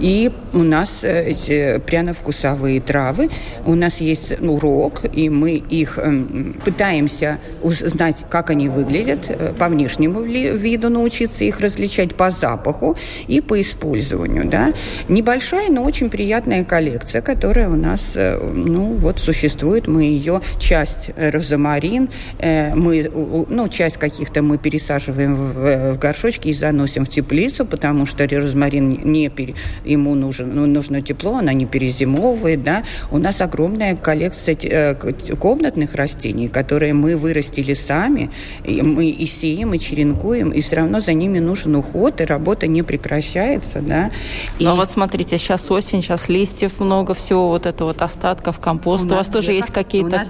И 0.00 0.30
у 0.52 0.62
нас 0.62 1.04
э, 1.04 1.30
эти 1.30 1.78
пряно-вкусовые 1.78 2.80
травы. 2.80 3.28
У 3.64 3.74
нас 3.74 4.00
есть 4.00 4.40
урок, 4.40 5.02
и 5.12 5.28
мы 5.28 5.52
их 5.52 5.98
эм, 5.98 6.56
пытаемся 6.64 7.38
узнать, 7.62 8.24
как 8.28 8.50
они 8.50 8.68
выглядят, 8.68 9.26
э, 9.28 9.52
по 9.58 9.68
внешнему 9.68 10.20
виду 10.22 10.88
научиться 10.88 11.44
их 11.44 11.60
различать, 11.60 12.14
по 12.14 12.30
запаху 12.30 12.96
и 13.28 13.40
по 13.40 13.60
использованию. 13.60 14.46
Да? 14.46 14.72
Небольшая, 15.08 15.70
но 15.70 15.84
очень 15.84 16.10
приятная 16.10 16.64
коллекция, 16.64 17.22
которая 17.22 17.68
у 17.68 17.76
нас 17.76 18.12
э, 18.14 18.38
ну, 18.38 18.94
вот 18.94 19.20
существует. 19.20 19.86
Мы 19.86 20.04
ее 20.04 20.40
часть 20.58 21.10
розмарин, 21.16 22.08
мы, 22.40 23.10
ну, 23.48 23.68
часть 23.68 23.96
каких-то 23.96 24.42
мы 24.42 24.58
пересаживаем 24.58 25.34
в, 25.34 25.92
в 25.92 25.98
горшочки 25.98 26.48
и 26.48 26.52
заносим 26.52 27.04
в 27.04 27.08
теплицу, 27.08 27.66
потому 27.66 28.06
что 28.06 28.26
розмарин 28.28 29.00
не 29.04 29.28
пере 29.28 29.54
ему 29.84 30.14
нужен, 30.14 30.54
ну, 30.54 30.66
нужно 30.66 31.02
тепло, 31.02 31.36
она 31.36 31.52
не 31.52 31.66
перезимовывает, 31.66 32.62
да. 32.62 32.82
У 33.10 33.18
нас 33.18 33.40
огромная 33.40 33.96
коллекция 33.96 34.56
э, 34.62 34.94
комнатных 35.36 35.94
растений, 35.94 36.48
которые 36.48 36.92
мы 36.92 37.16
вырастили 37.16 37.74
сами, 37.74 38.30
и 38.64 38.82
мы 38.82 39.06
и 39.06 39.26
сеем, 39.26 39.74
и 39.74 39.78
черенкуем, 39.78 40.50
и 40.50 40.60
все 40.60 40.76
равно 40.76 41.00
за 41.00 41.12
ними 41.12 41.38
нужен 41.38 41.76
уход, 41.76 42.20
и 42.20 42.24
работа 42.24 42.66
не 42.66 42.82
прекращается, 42.82 43.80
да. 43.80 44.10
И... 44.58 44.64
Ну 44.64 44.76
вот 44.76 44.92
смотрите, 44.92 45.38
сейчас 45.38 45.70
осень, 45.70 46.02
сейчас 46.02 46.28
листьев 46.28 46.80
много, 46.80 47.14
всего 47.14 47.48
вот 47.48 47.66
этого 47.66 47.88
вот 47.88 48.02
остатков 48.02 48.58
компоста. 48.58 49.08
У, 49.08 49.12
у 49.12 49.14
вас 49.16 49.26
тоже 49.26 49.48
две, 49.48 49.56
есть 49.56 49.70
какие-то 49.70 50.24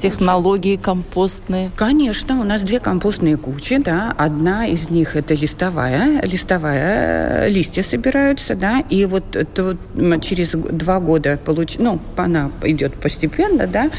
технологии 0.00 0.76
кучи. 0.76 0.84
компостные? 0.84 1.70
Конечно, 1.76 2.40
у 2.40 2.44
нас 2.44 2.62
две 2.62 2.80
компостные 2.80 3.36
кучи, 3.36 3.78
да. 3.78 4.14
Одна 4.16 4.66
из 4.66 4.90
них 4.90 5.16
это 5.16 5.34
листовая, 5.34 6.22
листовая, 6.22 7.48
листья 7.48 7.82
собираются, 7.82 8.54
да, 8.60 8.84
и 8.90 9.06
вот 9.06 9.34
это 9.34 9.76
вот 9.94 10.22
через 10.22 10.50
два 10.50 11.00
года 11.00 11.38
получ... 11.42 11.78
ну, 11.78 11.98
она 12.16 12.50
идет 12.62 12.94
постепенно, 12.94 13.66
да, 13.66 13.90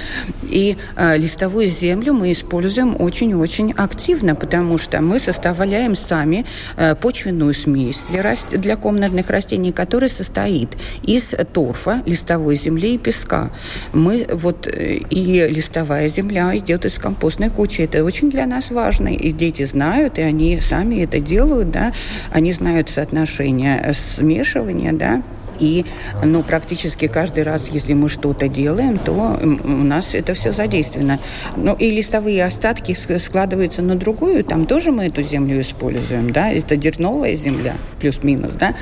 и 0.49 0.77
э, 0.95 1.17
листовую 1.17 1.67
землю 1.67 2.13
мы 2.13 2.31
используем 2.31 2.95
очень-очень 2.99 3.71
активно, 3.71 4.35
потому 4.35 4.77
что 4.77 5.01
мы 5.01 5.19
составляем 5.19 5.95
сами 5.95 6.45
э, 6.77 6.95
почвенную 6.95 7.53
смесь 7.53 8.03
для, 8.11 8.21
раст... 8.21 8.45
для 8.51 8.75
комнатных 8.77 9.29
растений, 9.29 9.71
которая 9.71 10.09
состоит 10.09 10.69
из 11.03 11.33
торфа, 11.53 12.03
листовой 12.05 12.55
земли 12.55 12.95
и 12.95 12.97
песка. 12.97 13.51
Мы 13.93 14.27
вот 14.31 14.67
э, 14.67 14.97
и 15.09 15.47
листовая 15.49 16.07
земля 16.07 16.55
идет 16.55 16.85
из 16.85 16.99
компостной 16.99 17.49
кучи. 17.49 17.81
Это 17.81 18.03
очень 18.03 18.29
для 18.29 18.45
нас 18.45 18.69
важно, 18.69 19.07
и 19.07 19.31
дети 19.31 19.65
знают, 19.65 20.19
и 20.19 20.21
они 20.21 20.61
сами 20.61 21.03
это 21.03 21.19
делают, 21.19 21.71
да, 21.71 21.93
они 22.31 22.53
знают 22.53 22.89
соотношение 22.89 23.93
смешивания 23.93 24.50
взвешивания, 24.51 24.93
да, 24.93 25.21
и 25.59 25.85
ну, 26.23 26.41
практически 26.41 27.07
каждый 27.07 27.43
раз, 27.43 27.69
если 27.69 27.93
мы 27.93 28.09
что-то 28.09 28.47
делаем, 28.47 28.97
то 28.97 29.37
у 29.63 29.67
нас 29.67 30.15
это 30.15 30.33
все 30.33 30.53
задействовано. 30.53 31.19
Ну, 31.55 31.75
и 31.75 31.91
листовые 31.91 32.43
остатки 32.43 32.93
складываются 32.93 33.83
на 33.83 33.95
другую, 33.95 34.43
там 34.43 34.65
тоже 34.65 34.91
мы 34.91 35.05
эту 35.05 35.21
землю 35.21 35.61
используем, 35.61 36.31
да, 36.31 36.51
это 36.51 36.75
дерновая 36.75 37.35
земля, 37.35 37.75
плюс-минус, 37.99 38.53
да, 38.53 38.73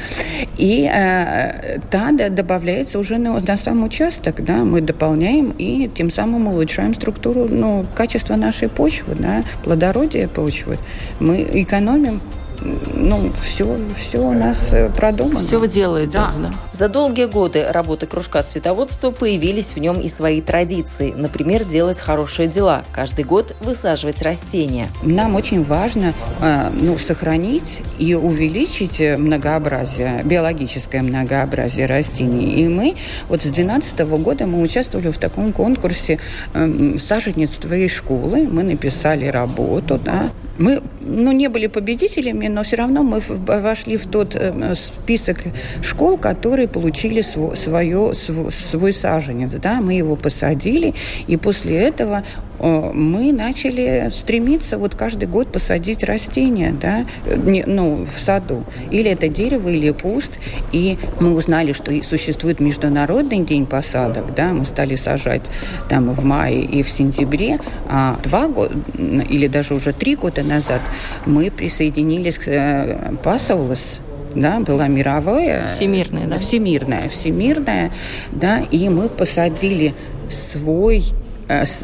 и 0.57 0.89
э, 0.89 1.79
та 1.91 2.11
да, 2.13 2.29
добавляется 2.29 2.97
уже 2.97 3.17
на, 3.17 3.37
на 3.37 3.57
сам 3.57 3.83
участок, 3.83 4.41
да, 4.43 4.63
мы 4.63 4.79
дополняем 4.79 5.53
и 5.57 5.89
тем 5.93 6.09
самым 6.09 6.47
улучшаем 6.47 6.93
структуру, 6.93 7.47
ну, 7.49 7.85
качество 7.93 8.37
нашей 8.37 8.69
почвы, 8.69 9.15
да, 9.19 9.43
плодородие 9.65 10.29
почвы. 10.29 10.77
Мы 11.19 11.45
экономим 11.51 12.21
ну, 12.61 13.31
все, 13.39 13.77
все 13.95 14.19
у 14.19 14.33
нас 14.33 14.69
э, 14.71 14.89
продумано. 14.89 15.45
Все 15.45 15.59
вы 15.59 15.67
делаете, 15.67 16.13
да. 16.13 16.31
да. 16.41 16.53
За 16.73 16.89
долгие 16.89 17.25
годы 17.25 17.65
работы 17.69 18.05
кружка 18.05 18.43
цветоводства 18.43 19.11
появились 19.11 19.73
в 19.75 19.77
нем 19.77 19.99
и 19.99 20.07
свои 20.07 20.41
традиции. 20.41 21.13
Например, 21.15 21.63
делать 21.63 21.99
хорошие 21.99 22.47
дела. 22.47 22.83
Каждый 22.91 23.25
год 23.25 23.55
высаживать 23.61 24.21
растения. 24.21 24.89
Нам 25.03 25.35
очень 25.35 25.63
важно 25.63 26.13
э, 26.41 26.69
ну, 26.73 26.97
сохранить 26.97 27.81
и 27.97 28.15
увеличить 28.15 28.99
многообразие, 28.99 30.21
биологическое 30.23 31.01
многообразие 31.01 31.85
растений. 31.85 32.61
И 32.61 32.67
мы 32.67 32.95
вот 33.27 33.41
с 33.41 33.43
2012 33.43 33.99
года 34.21 34.45
мы 34.45 34.61
участвовали 34.61 35.09
в 35.09 35.17
таком 35.17 35.53
конкурсе 35.53 36.19
э, 36.53 36.97
саженец 36.97 37.51
твоей 37.51 37.89
школы. 37.89 38.47
Мы 38.49 38.63
написали 38.63 39.25
работу, 39.27 39.99
да, 40.03 40.29
мы 40.59 40.81
ну, 40.99 41.31
не 41.31 41.47
были 41.47 41.67
победителями, 41.67 42.47
но 42.47 42.63
все 42.63 42.75
равно 42.75 43.01
мы 43.03 43.19
вошли 43.19 43.97
в 43.97 44.07
тот 44.07 44.35
э, 44.35 44.75
список 44.75 45.37
школ, 45.81 46.17
которые 46.17 46.67
получили 46.67 47.21
свой, 47.21 47.55
свое, 47.55 48.13
свой 48.13 48.93
саженец. 48.93 49.51
Да? 49.53 49.81
Мы 49.81 49.93
его 49.93 50.15
посадили, 50.15 50.93
и 51.27 51.37
после 51.37 51.77
этого 51.77 52.23
мы 52.59 53.31
начали 53.31 54.09
стремиться 54.11 54.77
вот 54.77 54.95
каждый 54.95 55.27
год 55.27 55.51
посадить 55.51 56.03
растения, 56.03 56.75
да, 56.79 57.05
не, 57.25 57.63
ну, 57.65 58.03
в 58.05 58.07
саду. 58.07 58.63
Или 58.91 59.11
это 59.11 59.27
дерево, 59.27 59.69
или 59.69 59.91
куст. 59.91 60.39
И 60.71 60.97
мы 61.19 61.33
узнали, 61.33 61.73
что 61.73 61.91
существует 62.03 62.59
Международный 62.59 63.39
день 63.39 63.65
посадок, 63.65 64.35
да, 64.35 64.49
мы 64.49 64.65
стали 64.65 64.95
сажать 64.95 65.43
там 65.87 66.09
в 66.11 66.23
мае 66.23 66.61
и 66.61 66.83
в 66.83 66.89
сентябре. 66.89 67.59
А 67.87 68.17
два 68.23 68.47
года, 68.47 68.75
или 68.97 69.47
даже 69.47 69.73
уже 69.73 69.93
три 69.93 70.15
года 70.15 70.43
назад 70.43 70.81
мы 71.25 71.51
присоединились 71.51 72.37
к 72.37 72.47
э, 72.47 73.13
Пасаулас, 73.23 73.99
да, 74.35 74.59
была 74.59 74.87
мировая. 74.87 75.67
Всемирная, 75.75 76.27
да? 76.27 76.39
Всемирная, 76.39 77.09
всемирная, 77.09 77.91
да, 78.31 78.61
и 78.71 78.89
мы 78.89 79.09
посадили 79.09 79.93
свой 80.29 80.99
э, 80.99 81.28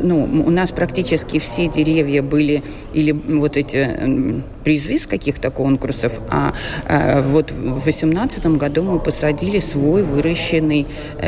ну, 0.01 0.43
у 0.45 0.49
нас 0.51 0.71
практически 0.71 1.39
все 1.39 1.67
деревья 1.67 2.21
были 2.21 2.63
или 2.93 3.11
вот 3.11 3.57
эти 3.57 4.43
призы 4.63 4.97
с 4.97 5.07
каких-то 5.07 5.51
конкурсов, 5.51 6.19
а 6.29 6.53
э, 6.87 7.21
вот 7.21 7.51
в 7.51 7.61
2018 7.61 8.45
году 8.57 8.83
мы 8.83 8.99
посадили 8.99 9.59
свой 9.59 10.03
выращенный 10.03 10.85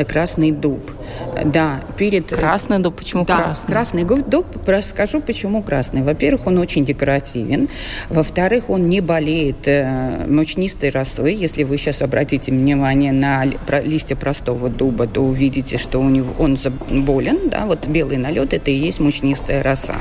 красный 0.08 0.52
дуб. 0.52 0.80
Да, 1.44 1.82
перед... 1.96 2.26
Красный 2.26 2.78
дуб, 2.80 2.96
почему 2.96 3.24
да, 3.24 3.36
красный? 3.36 3.72
красный 3.72 4.04
дуб, 4.04 4.46
расскажу, 4.66 5.20
почему 5.20 5.62
красный. 5.62 6.02
Во-первых, 6.02 6.46
он 6.46 6.58
очень 6.58 6.84
декоративен. 6.84 7.68
Во-вторых, 8.08 8.70
он 8.70 8.88
не 8.88 9.00
болеет 9.00 9.68
мучнистой 10.28 10.90
росой. 10.90 11.34
Если 11.34 11.64
вы 11.64 11.78
сейчас 11.78 12.02
обратите 12.02 12.52
внимание 12.52 13.12
на 13.12 13.44
листья 13.84 14.16
простого 14.16 14.68
дуба, 14.68 15.06
то 15.06 15.22
увидите, 15.22 15.78
что 15.78 16.00
у 16.00 16.08
него 16.08 16.32
он 16.38 16.56
болен, 16.90 17.48
да, 17.48 17.66
вот 17.66 17.86
белый 17.86 18.16
налет 18.16 18.52
это 18.52 18.70
и 18.70 18.74
есть 18.74 19.00
мучнистая 19.00 19.62
роса, 19.62 19.96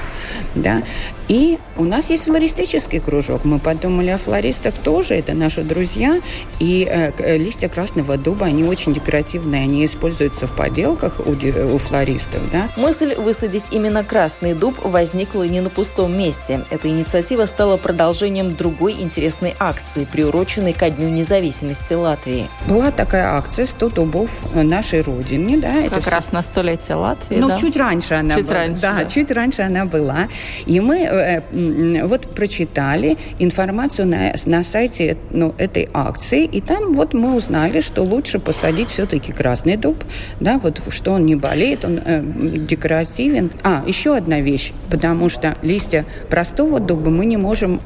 да. 0.55 0.81
И 1.27 1.57
у 1.75 1.83
нас 1.83 2.09
есть 2.09 2.23
флористический 2.23 2.99
кружок. 2.99 3.43
Мы 3.43 3.59
подумали 3.59 4.09
о 4.11 4.17
флористах 4.17 4.73
тоже, 4.75 5.15
это 5.15 5.33
наши 5.33 5.61
друзья. 5.61 6.21
И 6.59 6.87
э, 6.89 7.11
э 7.17 7.37
листья 7.37 7.67
красного 7.67 8.17
дуба, 8.17 8.45
они 8.45 8.63
очень 8.63 8.93
декоративные, 8.93 9.63
они 9.63 9.85
используются 9.85 10.47
в 10.47 10.55
поделках 10.55 10.96
у, 11.03 11.31
у 11.31 11.77
флористов. 11.77 12.41
Да? 12.51 12.69
Мысль 12.75 13.15
высадить 13.15 13.65
именно 13.71 14.03
красный 14.03 14.53
дуб 14.53 14.77
возникла 14.83 15.43
не 15.43 15.61
на 15.61 15.69
пустом 15.69 16.17
месте. 16.17 16.61
Эта 16.69 16.87
инициатива 16.89 17.45
стала 17.45 17.77
продолжением 17.77 18.55
другой 18.55 18.93
интересной 18.93 19.55
акции, 19.59 20.05
приуроченной 20.05 20.73
ко 20.73 20.89
Дню 20.89 21.09
независимости 21.09 21.93
Латвии. 21.93 22.49
Была 22.67 22.91
такая 22.91 23.35
акция 23.35 23.65
«100 23.65 23.93
дубов 23.93 24.41
нашей 24.55 25.01
Родине». 25.01 25.57
Да, 25.57 25.89
как 25.89 25.99
это 25.99 26.11
раз 26.11 26.25
все... 26.25 26.35
на 26.35 26.41
столетие 26.41 26.95
Латвии, 26.95 27.37
Ну, 27.37 27.49
да? 27.49 27.57
чуть 27.57 27.77
раньше 27.77 28.13
она 28.15 28.35
чуть 28.35 28.45
была. 28.45 28.55
Раньше, 28.55 28.81
да, 28.81 28.93
да, 28.93 29.05
чуть 29.05 29.31
раньше 29.31 29.61
она 29.61 29.85
была. 29.85 30.27
И 30.65 30.79
мы 30.79 30.99
э, 30.99 31.37
Э, 31.37 32.05
вот 32.05 32.21
прочитали 32.33 33.17
информацию 33.39 34.07
на, 34.07 34.33
на 34.45 34.63
сайте 34.63 35.17
ну, 35.31 35.53
этой 35.57 35.89
акции, 35.93 36.45
и 36.45 36.61
там 36.61 36.93
вот 36.93 37.13
мы 37.13 37.35
узнали, 37.35 37.81
что 37.81 38.03
лучше 38.03 38.39
посадить 38.39 38.89
все-таки 38.89 39.31
красный 39.31 39.77
дуб, 39.77 40.03
да, 40.39 40.59
вот 40.59 40.79
что 40.91 41.11
он 41.11 41.25
не 41.25 41.35
болеет, 41.35 41.85
он 41.85 41.99
э, 42.03 42.21
декоративен. 42.23 43.51
А, 43.63 43.83
еще 43.85 44.15
одна 44.15 44.41
вещь, 44.41 44.73
потому 44.89 45.29
что 45.29 45.55
листья 45.61 46.05
простого 46.29 46.79
дуба 46.79 47.09
мы 47.09 47.25
не 47.25 47.37
можем 47.37 47.81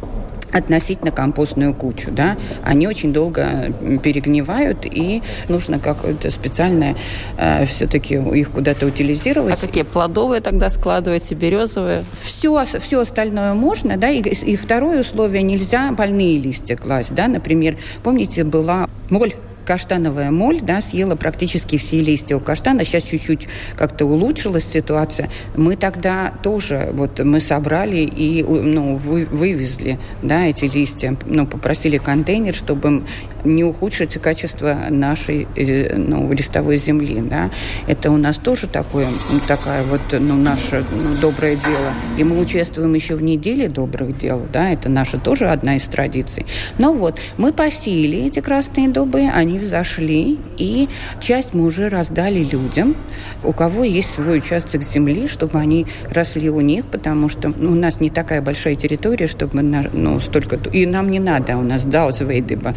относительно 0.53 1.11
компостную 1.11 1.73
кучу, 1.73 2.11
да, 2.11 2.37
они 2.63 2.87
очень 2.87 3.13
долго 3.13 3.73
перегнивают, 4.03 4.85
и 4.85 5.21
нужно 5.47 5.79
какое-то 5.79 6.29
специальное 6.29 6.95
э, 7.37 7.65
все-таки 7.65 8.15
их 8.15 8.51
куда-то 8.51 8.87
утилизировать. 8.87 9.53
А 9.53 9.57
какие 9.57 9.83
плодовые 9.83 10.41
тогда 10.41 10.69
складываете, 10.69 11.35
березовые? 11.35 12.03
Все, 12.21 12.63
все 12.79 13.01
остальное 13.01 13.53
можно, 13.53 13.97
да, 13.97 14.09
и, 14.09 14.21
и 14.21 14.55
второе 14.55 15.01
условие, 15.01 15.43
нельзя 15.43 15.91
больные 15.91 16.37
листья 16.37 16.75
класть, 16.75 17.13
да, 17.13 17.27
например, 17.27 17.77
помните, 18.03 18.43
была 18.43 18.89
моль 19.09 19.33
каштановая 19.65 20.31
моль 20.31 20.61
да, 20.61 20.81
съела 20.81 21.15
практически 21.15 21.77
все 21.77 22.01
листья 22.01 22.35
у 22.35 22.39
каштана. 22.39 22.83
Сейчас 22.83 23.03
чуть-чуть 23.03 23.47
как-то 23.75 24.05
улучшилась 24.05 24.65
ситуация. 24.65 25.29
Мы 25.55 25.75
тогда 25.75 26.33
тоже, 26.43 26.89
вот 26.93 27.19
мы 27.19 27.39
собрали 27.39 27.99
и 27.99 28.43
ну, 28.43 28.95
вы, 28.95 29.25
вывезли 29.25 29.99
да, 30.21 30.45
эти 30.45 30.65
листья. 30.65 31.17
Ну, 31.25 31.45
попросили 31.45 31.97
контейнер, 31.97 32.53
чтобы 32.53 33.03
не 33.43 33.63
ухудшить 33.63 34.13
качество 34.21 34.87
нашей 34.89 35.47
э, 35.55 35.95
ну, 35.95 36.31
листовой 36.31 36.77
земли. 36.77 37.21
Да. 37.21 37.49
Это 37.87 38.11
у 38.11 38.17
нас 38.17 38.37
тоже 38.37 38.67
такое, 38.67 39.07
такая 39.47 39.83
вот, 39.83 40.01
ну, 40.11 40.35
наше 40.35 40.83
ну, 40.91 41.15
доброе 41.19 41.55
дело. 41.55 41.93
И 42.17 42.23
мы 42.23 42.39
участвуем 42.39 42.93
еще 42.93 43.15
в 43.15 43.23
неделе 43.23 43.69
добрых 43.69 44.17
дел. 44.17 44.41
Да, 44.51 44.69
это 44.69 44.89
наша 44.89 45.17
тоже 45.17 45.47
одна 45.47 45.77
из 45.77 45.83
традиций. 45.83 46.45
Но 46.77 46.93
вот, 46.93 47.19
мы 47.37 47.53
посеяли 47.53 48.25
эти 48.27 48.39
красные 48.39 48.89
дубы, 48.89 49.29
они 49.33 49.59
взошли, 49.59 50.39
и 50.57 50.89
часть 51.19 51.53
мы 51.53 51.65
уже 51.65 51.89
раздали 51.89 52.43
людям, 52.43 52.95
у 53.43 53.53
кого 53.53 53.83
есть 53.83 54.11
свой 54.11 54.37
участок 54.37 54.83
земли, 54.83 55.27
чтобы 55.27 55.59
они 55.59 55.85
росли 56.09 56.49
у 56.49 56.61
них, 56.61 56.85
потому 56.85 57.29
что 57.29 57.53
ну, 57.55 57.71
у 57.71 57.75
нас 57.75 57.99
не 57.99 58.09
такая 58.09 58.41
большая 58.41 58.75
территория, 58.75 59.27
чтобы 59.27 59.61
ну, 59.61 60.19
столько... 60.19 60.57
И 60.71 60.85
нам 60.85 61.09
не 61.09 61.19
надо, 61.19 61.57
у 61.57 61.61
нас 61.61 61.83
даутзвейдыба, 61.83 62.75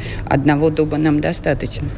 одного 0.55 0.71
дуба 0.71 0.97
нам 0.97 1.21
достаточно. 1.21 1.89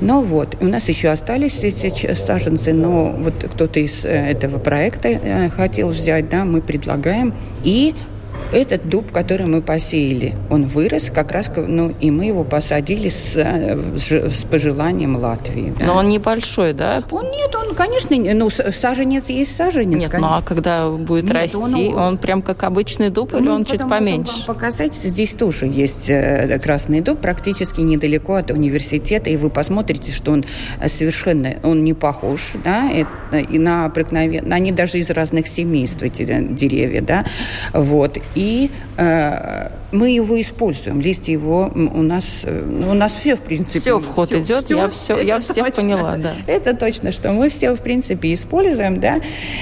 Но 0.00 0.22
вот, 0.22 0.56
у 0.60 0.66
нас 0.66 0.88
еще 0.88 1.08
остались 1.08 1.58
эти 1.62 2.14
саженцы, 2.14 2.72
но 2.72 3.14
вот 3.18 3.34
кто-то 3.54 3.80
из 3.80 4.04
э, 4.04 4.08
этого 4.08 4.58
проекта 4.58 5.08
э, 5.08 5.50
хотел 5.50 5.88
взять, 5.88 6.28
да, 6.28 6.44
мы 6.44 6.60
предлагаем. 6.60 7.34
И 7.64 7.94
этот 8.52 8.88
дуб, 8.88 9.10
который 9.12 9.46
мы 9.46 9.60
посеяли, 9.60 10.34
он 10.50 10.66
вырос 10.66 11.10
как 11.14 11.32
раз, 11.32 11.50
ну, 11.56 11.92
и 12.00 12.10
мы 12.10 12.26
его 12.26 12.44
посадили 12.44 13.08
с, 13.08 13.34
с 13.36 14.44
пожеланием 14.44 15.16
Латвии. 15.16 15.74
Да. 15.78 15.86
Но 15.86 15.96
он 15.96 16.08
небольшой, 16.08 16.72
да? 16.72 17.02
Он 17.10 17.30
нет, 17.30 17.54
он, 17.54 17.74
конечно, 17.74 18.16
ну, 18.16 18.50
саженец 18.50 19.28
есть 19.28 19.54
саженец. 19.54 20.00
Нет, 20.00 20.10
конечно. 20.10 20.30
ну 20.30 20.36
а 20.36 20.42
когда 20.42 20.88
будет 20.90 21.24
нет, 21.24 21.34
расти, 21.34 21.56
он, 21.56 21.98
он 21.98 22.18
прям 22.18 22.42
как 22.42 22.62
обычный 22.64 23.10
дуб 23.10 23.34
или 23.34 23.42
ну, 23.42 23.54
он 23.54 23.64
чуть 23.64 23.86
поменьше? 23.86 24.32
Вам 24.46 24.56
показать, 24.56 24.94
здесь 24.94 25.32
тоже 25.32 25.66
есть 25.66 26.08
э, 26.08 26.58
красный 26.58 27.00
дуб, 27.00 27.20
практически 27.20 27.80
недалеко 27.80 28.34
от 28.34 28.50
университета, 28.50 29.30
и 29.30 29.36
вы 29.36 29.50
посмотрите, 29.50 30.12
что 30.12 30.32
он 30.32 30.44
совершенно, 30.86 31.56
он 31.62 31.84
не 31.84 31.94
похож, 31.94 32.52
да, 32.64 32.90
это, 32.90 33.38
и 33.38 33.58
на 33.58 33.88
проникновение, 33.90 34.42
они 34.50 34.72
даже 34.72 34.98
из 34.98 35.10
разных 35.10 35.48
семейств, 35.48 36.02
эти 36.02 36.24
деревья, 36.24 37.02
да, 37.02 37.26
вот, 37.72 38.18
и 38.34 38.70
э, 38.96 39.70
мы 39.92 40.10
его 40.10 40.40
используем. 40.40 41.00
Листья 41.00 41.32
его 41.32 41.70
у 41.74 42.02
нас, 42.02 42.42
э, 42.44 42.84
у 42.88 42.94
нас 42.94 43.14
все, 43.14 43.36
в 43.36 43.42
принципе. 43.42 43.80
Все 43.80 43.98
в 43.98 44.06
ход 44.06 44.28
все, 44.28 44.40
идет, 44.40 44.66
все, 44.66 44.76
я, 44.76 44.88
все, 44.88 45.20
я 45.20 45.40
всех 45.40 45.66
точно, 45.66 45.82
поняла, 45.82 46.16
да. 46.16 46.36
Это 46.46 46.74
точно, 46.74 47.12
что 47.12 47.32
мы 47.32 47.48
все, 47.48 47.74
в 47.74 47.82
принципе, 47.82 48.34
используем, 48.34 49.00
да, 49.00 49.20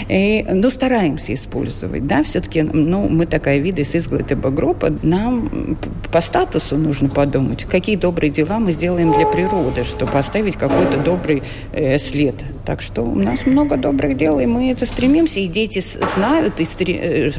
и, 0.08 0.44
ну, 0.48 0.70
стараемся 0.70 1.34
использовать, 1.34 2.06
да, 2.06 2.24
все-таки, 2.24 2.62
ну, 2.62 3.08
мы 3.08 3.26
такая 3.26 3.58
вида 3.58 3.82
из 3.82 3.94
изглытого 3.94 4.50
группа, 4.50 4.92
нам 5.02 5.76
по 6.12 6.20
статусу 6.20 6.76
нужно 6.76 7.08
подумать, 7.08 7.64
какие 7.64 7.96
добрые 7.96 8.30
дела 8.30 8.58
мы 8.58 8.72
сделаем 8.72 9.12
для 9.12 9.26
природы, 9.26 9.84
чтобы 9.84 10.12
оставить 10.18 10.56
какой-то 10.56 10.98
добрый 10.98 11.42
э, 11.72 11.98
след. 11.98 12.34
Так 12.66 12.82
что 12.82 13.02
у 13.02 13.14
нас 13.14 13.46
много 13.46 13.76
добрых 13.76 14.16
дел, 14.16 14.40
и 14.40 14.46
мы 14.46 14.72
это 14.72 14.86
стремимся, 14.86 15.40
и 15.40 15.46
дети 15.46 15.80
знают, 15.80 16.60
и 16.60 16.64
стри... 16.64 16.98
э, 17.00 17.30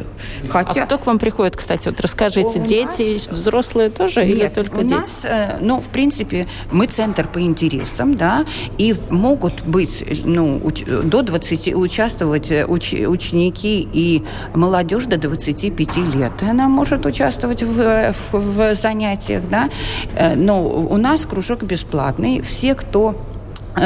хотят. 0.49 0.77
А 0.77 0.85
кто 0.85 0.97
к 0.97 1.05
вам 1.05 1.19
приходит, 1.19 1.55
кстати, 1.55 1.89
вот 1.89 1.99
расскажите, 1.99 2.59
дети 2.59 2.87
дети, 2.87 3.29
взрослые 3.31 3.89
тоже 3.89 4.25
Нет, 4.25 4.37
или 4.37 4.47
только 4.47 4.77
у 4.77 4.83
дети? 4.83 4.93
Нас, 4.93 5.17
э, 5.23 5.57
ну, 5.61 5.79
в 5.79 5.89
принципе, 5.89 6.47
мы 6.71 6.87
центр 6.87 7.27
по 7.27 7.41
интересам, 7.41 8.15
да, 8.15 8.45
и 8.77 8.95
могут 9.09 9.63
быть, 9.65 10.05
ну, 10.25 10.59
уч, 10.63 10.83
до 10.85 11.21
20, 11.21 11.75
участвовать 11.75 12.51
э, 12.51 12.65
уч, 12.65 12.93
ученики 12.93 13.87
и 13.91 14.23
молодежь 14.53 15.05
до 15.05 15.17
25 15.17 15.97
лет. 16.15 16.31
Она 16.41 16.67
может 16.67 17.05
участвовать 17.05 17.63
в, 17.63 18.13
в, 18.13 18.33
в 18.33 18.75
занятиях, 18.75 19.43
да, 19.49 19.69
но 20.35 20.63
у 20.63 20.97
нас 20.97 21.25
кружок 21.25 21.63
бесплатный. 21.63 22.41
Все, 22.41 22.75
кто 22.75 23.15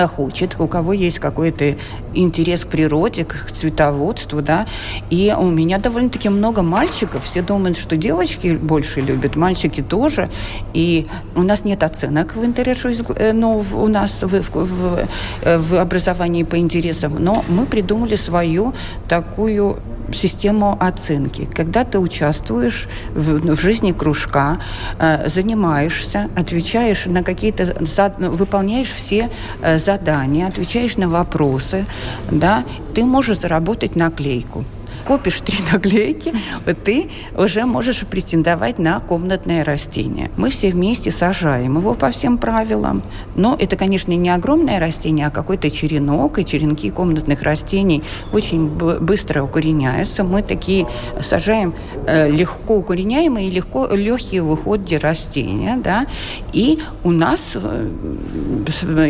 хочет, 0.07 0.55
у 0.59 0.67
кого 0.67 0.93
есть 0.93 1.19
какой-то 1.19 1.75
интерес 2.13 2.65
к 2.65 2.67
природе, 2.67 3.25
к 3.25 3.51
цветоводству, 3.51 4.41
да. 4.41 4.65
И 5.09 5.33
у 5.37 5.45
меня 5.45 5.77
довольно-таки 5.77 6.29
много 6.29 6.61
мальчиков. 6.61 7.23
Все 7.23 7.41
думают, 7.41 7.77
что 7.77 7.97
девочки 7.97 8.53
больше 8.53 9.01
любят, 9.01 9.35
мальчики 9.35 9.81
тоже. 9.81 10.29
И 10.73 11.07
у 11.35 11.43
нас 11.43 11.65
нет 11.65 11.83
оценок 11.83 12.35
в 12.35 12.43
интересе, 12.43 12.89
э, 13.15 13.33
ну, 13.33 13.63
у 13.75 13.87
нас 13.87 14.23
в, 14.23 14.41
в, 14.41 14.99
э, 15.41 15.57
в 15.57 15.75
образовании 15.75 16.43
по 16.43 16.57
интересам. 16.57 17.15
Но 17.19 17.43
мы 17.47 17.65
придумали 17.65 18.15
свою 18.15 18.73
такую 19.07 19.77
систему 20.13 20.77
оценки. 20.79 21.47
Когда 21.53 21.83
ты 21.83 21.99
участвуешь 21.99 22.87
в, 23.13 23.55
в 23.55 23.61
жизни 23.61 23.91
кружка, 23.91 24.59
э, 24.99 25.27
занимаешься, 25.27 26.29
отвечаешь 26.35 27.05
на 27.05 27.23
какие-то, 27.23 27.75
выполняешь 28.19 28.91
все 28.91 29.29
э, 29.61 29.77
задания, 29.77 30.47
отвечаешь 30.47 30.97
на 30.97 31.09
вопросы, 31.09 31.85
да, 32.29 32.63
ты 32.93 33.05
можешь 33.05 33.39
заработать 33.39 33.95
наклейку. 33.95 34.65
Купишь 35.05 35.41
три 35.41 35.57
наклейки, 35.71 36.33
вот 36.65 36.83
ты 36.83 37.09
уже 37.35 37.65
можешь 37.65 38.05
претендовать 38.05 38.79
на 38.79 38.99
комнатное 38.99 39.63
растение. 39.63 40.31
Мы 40.37 40.49
все 40.49 40.71
вместе 40.71 41.11
сажаем 41.11 41.77
его 41.77 41.93
по 41.93 42.11
всем 42.11 42.37
правилам. 42.37 43.01
Но 43.35 43.55
это, 43.59 43.75
конечно, 43.75 44.11
не 44.11 44.29
огромное 44.29 44.79
растение, 44.79 45.27
а 45.27 45.29
какой-то 45.29 45.69
черенок, 45.69 46.39
и 46.39 46.45
черенки 46.45 46.89
комнатных 46.89 47.41
растений 47.43 48.03
очень 48.33 48.67
быстро 48.67 49.43
укореняются. 49.43 50.23
Мы 50.23 50.41
такие 50.41 50.87
сажаем 51.21 51.73
э, 52.05 52.29
легко 52.29 52.77
укореняемые 52.77 53.47
и 53.47 53.51
легко, 53.51 53.87
легкие 53.87 54.41
в 54.41 54.51
уходе 54.51 54.97
растения, 54.97 55.77
да, 55.77 56.05
и 56.53 56.79
у 57.03 57.11
нас 57.11 57.55
э, 57.55 57.89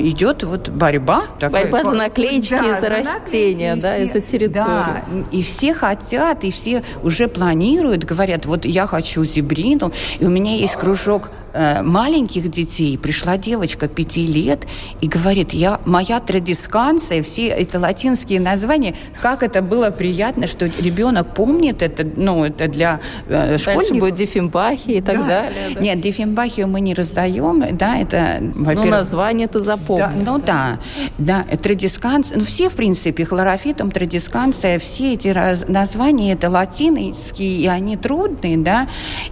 идет 0.01 0.43
вот 0.43 0.69
борьба. 0.69 1.23
Борьба 1.39 1.80
такой, 1.80 1.84
за 1.84 1.93
наклеечки, 1.93 2.51
да, 2.51 2.75
за, 2.75 2.82
за 2.82 2.89
растения, 2.89 3.75
да, 3.75 3.97
и 3.97 4.10
за 4.10 4.21
территорию. 4.21 4.56
Да, 4.56 5.04
и 5.32 5.41
все 5.41 5.73
хотят, 5.81 6.43
и 6.43 6.51
все 6.51 6.83
уже 7.01 7.27
планируют, 7.27 8.03
говорят, 8.03 8.45
вот 8.45 8.65
я 8.65 8.85
хочу 8.85 9.25
зебрину, 9.25 9.91
и 10.19 10.25
у 10.25 10.29
меня 10.29 10.55
есть 10.55 10.75
кружок 10.75 11.29
Э, 11.53 11.81
маленьких 11.81 12.49
детей 12.49 12.97
пришла 12.97 13.37
девочка 13.37 13.87
пяти 13.87 14.25
лет 14.25 14.65
и 15.01 15.07
говорит, 15.07 15.53
я, 15.53 15.81
моя 15.85 16.19
традисканция, 16.19 17.21
все 17.23 17.47
это 17.47 17.77
латинские 17.79 18.39
названия, 18.39 18.95
как 19.21 19.43
это 19.43 19.61
было 19.61 19.91
приятно, 19.91 20.47
что 20.47 20.65
ребенок 20.65 21.33
помнит 21.33 21.81
это, 21.81 22.07
ну, 22.15 22.45
это 22.45 22.67
для 22.67 23.01
э, 23.27 23.57
школьников. 23.57 23.99
Будет 23.99 24.15
диффимбахи 24.15 24.91
и 24.91 25.01
так 25.01 25.17
да. 25.17 25.27
далее. 25.27 25.69
Да? 25.75 25.81
Нет, 25.81 25.99
диффимбахию 25.99 26.67
мы 26.67 26.79
не 26.79 26.93
раздаем, 26.93 27.75
да, 27.75 27.97
это. 27.97 28.37
Ну, 28.41 28.85
название 28.85 29.47
ты 29.47 29.59
запомнил. 29.59 30.05
Да, 30.05 30.13
ну, 30.15 30.39
да, 30.39 30.79
да, 31.17 31.43
традисканция, 31.57 32.39
ну, 32.39 32.45
все, 32.45 32.69
в 32.69 32.75
принципе, 32.75 33.25
хлорофитом, 33.25 33.91
традисканция, 33.91 34.79
все 34.79 35.15
эти 35.15 35.27
раз, 35.27 35.65
названия, 35.67 36.33
это 36.33 36.49
латинские, 36.49 37.57
и 37.59 37.67
они 37.67 37.97
трудные, 37.97 38.57
да, 38.57 38.87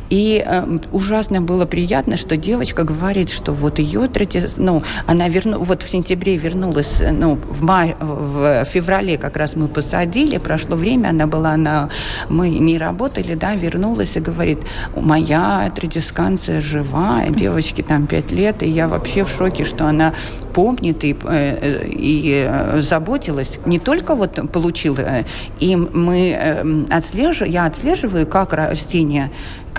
и 0.10 0.44
э, 0.46 0.80
ужасно 0.92 1.42
было 1.42 1.66
приятно 1.66 2.09
приятно, 2.10 2.18
что 2.18 2.38
девочка 2.38 2.84
говорит, 2.84 3.30
что 3.30 3.54
вот 3.54 3.80
ее 3.80 4.10
ну, 4.58 4.84
она 5.08 5.30
верну, 5.30 5.64
вот 5.64 5.84
в 5.84 5.90
сентябре 5.90 6.38
вернулась, 6.38 7.02
ну, 7.12 7.36
в, 7.36 7.62
мае, 7.62 7.96
в 8.00 8.66
феврале 8.66 9.18
как 9.18 9.38
раз 9.38 9.56
мы 9.56 9.68
посадили, 9.68 10.38
прошло 10.38 10.76
время, 10.76 11.10
она 11.10 11.28
была 11.28 11.58
на, 11.58 11.90
мы 12.30 12.50
не 12.50 12.78
работали, 12.78 13.36
да, 13.36 13.56
вернулась 13.56 14.16
и 14.16 14.20
говорит, 14.20 14.60
моя 14.96 15.72
традисканция 15.76 16.62
жива, 16.62 17.26
девочке 17.30 17.84
там 17.84 18.08
пять 18.08 18.32
лет, 18.32 18.64
и 18.64 18.70
я 18.70 18.88
вообще 18.88 19.24
в 19.24 19.30
шоке, 19.30 19.64
что 19.64 19.86
она 19.86 20.14
помнит 20.54 21.04
и, 21.04 21.16
э, 21.24 21.86
и 21.86 22.82
заботилась, 22.82 23.60
не 23.66 23.80
только 23.80 24.16
вот 24.16 24.40
получила, 24.52 25.24
и 25.60 25.76
мы 25.76 26.32
э, 26.32 26.86
отслеживаем, 26.90 27.54
я 27.54 27.66
отслеживаю, 27.66 28.26
как 28.26 28.54
растения 28.54 29.30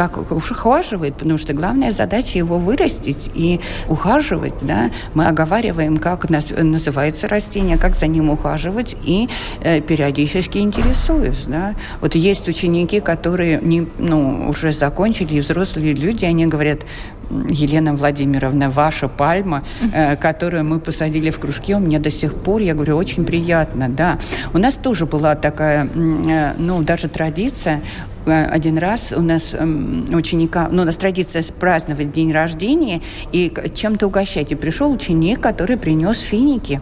как 0.09 0.33
ухаживает, 0.33 1.15
потому 1.15 1.37
что 1.37 1.53
главная 1.53 1.93
задача 1.93 2.39
его 2.39 2.59
вырастить 2.59 3.31
и 3.35 3.61
ухаживать, 3.87 4.55
да. 4.63 4.91
Мы 5.13 5.27
оговариваем, 5.27 5.99
как 5.99 6.31
называется 6.31 7.29
растение, 7.29 7.77
как 7.77 7.97
за 7.97 8.07
ним 8.07 8.31
ухаживать, 8.31 8.97
и 9.05 9.29
э, 9.61 9.83
периодически 9.83 10.59
интересуюсь, 10.59 11.45
да. 11.47 11.75
Вот 12.01 12.15
есть 12.15 12.49
ученики, 12.49 13.01
которые 13.01 13.61
не, 13.61 13.87
ну, 13.99 14.49
уже 14.49 14.73
закончили, 14.73 15.41
взрослые 15.41 15.93
люди, 15.93 16.25
они 16.25 16.47
говорят, 16.47 16.81
Елена 17.49 17.95
Владимировна, 17.95 18.71
ваша 18.71 19.09
пальма, 19.09 19.65
э, 19.93 20.17
которую 20.17 20.65
мы 20.65 20.81
посадили 20.81 21.31
в 21.31 21.39
кружке, 21.39 21.77
у 21.77 21.79
меня 21.81 21.99
до 21.99 22.11
сих 22.11 22.35
пор, 22.35 22.61
я 22.61 22.75
говорю, 22.75 22.97
очень 22.97 23.25
приятно, 23.25 23.89
да. 23.89 24.19
У 24.53 24.59
нас 24.59 24.75
тоже 24.75 25.07
была 25.07 25.35
такая, 25.35 25.87
э, 25.87 26.55
ну, 26.59 26.83
даже 26.83 27.09
традиция, 27.09 27.83
один 28.27 28.79
раз 28.79 29.13
у 29.13 29.23
нас 29.23 29.55
э, 29.55 29.65
ученика, 29.65 30.69
ну, 30.71 30.83
у 30.83 30.85
нас 30.85 30.97
традиция 30.97 31.43
праздновать 31.59 32.13
день 32.13 32.33
рождения 32.33 33.01
и 33.33 33.53
чем-то 33.75 34.07
угощать. 34.07 34.53
И 34.53 34.55
пришел 34.55 34.93
ученик, 34.93 35.41
который 35.41 35.77
принес 35.77 36.19
финики 36.19 36.81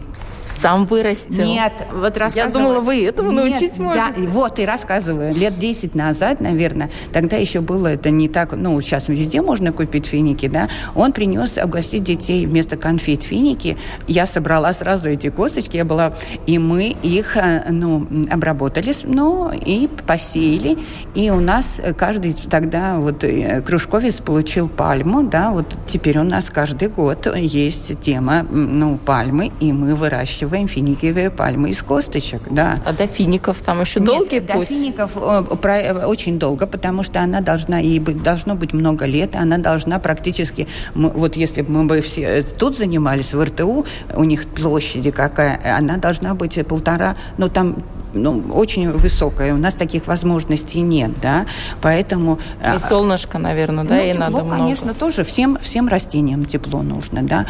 сам 0.49 0.85
вырастил. 0.85 1.45
Нет, 1.45 1.73
вот 1.91 2.17
рассказываю. 2.17 2.53
Я 2.53 2.59
думала, 2.59 2.79
вы 2.79 3.05
этому 3.05 3.31
Нет, 3.31 3.51
научить 3.51 3.77
можете. 3.77 4.05
Да, 4.15 4.29
вот 4.29 4.59
и 4.59 4.65
рассказываю. 4.65 5.33
Лет 5.33 5.59
10 5.59 5.95
назад, 5.95 6.39
наверное, 6.39 6.89
тогда 7.13 7.37
еще 7.37 7.61
было 7.61 7.87
это 7.87 8.09
не 8.09 8.27
так, 8.27 8.53
ну, 8.53 8.79
сейчас 8.81 9.07
везде 9.07 9.41
можно 9.41 9.71
купить 9.71 10.05
финики, 10.07 10.47
да. 10.47 10.67
Он 10.95 11.11
принес 11.11 11.57
угостить 11.63 12.03
детей 12.03 12.45
вместо 12.45 12.77
конфет 12.77 13.23
финики. 13.23 13.77
Я 14.07 14.25
собрала 14.25 14.73
сразу 14.73 15.09
эти 15.09 15.29
косточки, 15.29 15.77
я 15.77 15.85
была, 15.85 16.13
и 16.47 16.57
мы 16.57 16.95
их, 17.03 17.37
э, 17.37 17.65
ну, 17.69 18.07
обработали, 18.31 18.93
ну, 19.03 19.51
и 19.51 19.89
посеяли. 20.07 20.77
И 21.15 21.29
у 21.29 21.39
нас 21.39 21.81
каждый 21.97 22.33
тогда 22.33 22.97
вот 22.97 23.23
э, 23.23 23.61
кружковец 23.61 24.19
получил 24.21 24.67
пальму, 24.67 25.23
да, 25.23 25.51
вот 25.51 25.65
теперь 25.87 26.17
у 26.17 26.23
нас 26.23 26.49
каждый 26.49 26.89
год 26.89 27.27
есть 27.35 27.99
тема, 28.01 28.43
ну, 28.49 28.97
пальмы, 28.97 29.51
и 29.59 29.71
мы 29.73 29.95
выращиваем 29.95 30.38
выращиваем 30.39 30.67
финиковые 30.67 31.29
пальмы 31.29 31.69
из 31.69 31.81
косточек, 31.81 32.41
да. 32.49 32.79
А 32.85 32.93
до 32.93 33.07
фиников 33.07 33.57
там 33.65 33.81
еще 33.81 33.99
Нет, 33.99 34.07
долгий 34.07 34.39
до 34.39 34.53
путь? 34.53 34.67
До 34.67 34.73
фиников 34.73 35.11
э, 35.15 35.43
э, 35.63 36.05
очень 36.05 36.39
долго, 36.39 36.67
потому 36.67 37.03
что 37.03 37.21
она 37.21 37.41
должна, 37.41 37.79
ей 37.79 37.99
быть, 37.99 38.21
должно 38.23 38.55
быть 38.55 38.73
много 38.73 39.05
лет, 39.05 39.35
она 39.35 39.57
должна 39.57 39.99
практически, 39.99 40.67
вот 40.95 41.35
если 41.35 41.61
бы 41.61 41.71
мы 41.71 41.85
бы 41.85 42.01
все 42.01 42.21
э, 42.21 42.43
тут 42.43 42.77
занимались, 42.77 43.33
в 43.33 43.43
РТУ, 43.43 43.85
у 44.15 44.23
них 44.23 44.47
площади 44.47 45.11
какая, 45.11 45.59
она 45.77 45.97
должна 45.97 46.33
быть 46.33 46.65
полтора, 46.67 47.15
ну 47.37 47.49
там 47.49 47.75
ну, 48.13 48.43
очень 48.53 48.91
высокая. 48.91 49.53
У 49.53 49.57
нас 49.57 49.73
таких 49.73 50.07
возможностей 50.07 50.81
нет, 50.81 51.11
да, 51.21 51.45
поэтому... 51.81 52.39
И 52.61 52.67
а, 52.67 52.79
солнышко, 52.79 53.37
наверное, 53.37 53.83
да, 53.83 53.95
ну, 53.95 54.01
и 54.01 54.11
тепло, 54.11 54.19
надо 54.19 54.43
много. 54.43 54.57
конечно, 54.57 54.93
тоже. 54.93 55.23
Всем, 55.23 55.57
всем 55.61 55.87
растениям 55.87 56.45
тепло 56.45 56.81
нужно, 56.81 57.23
да. 57.23 57.45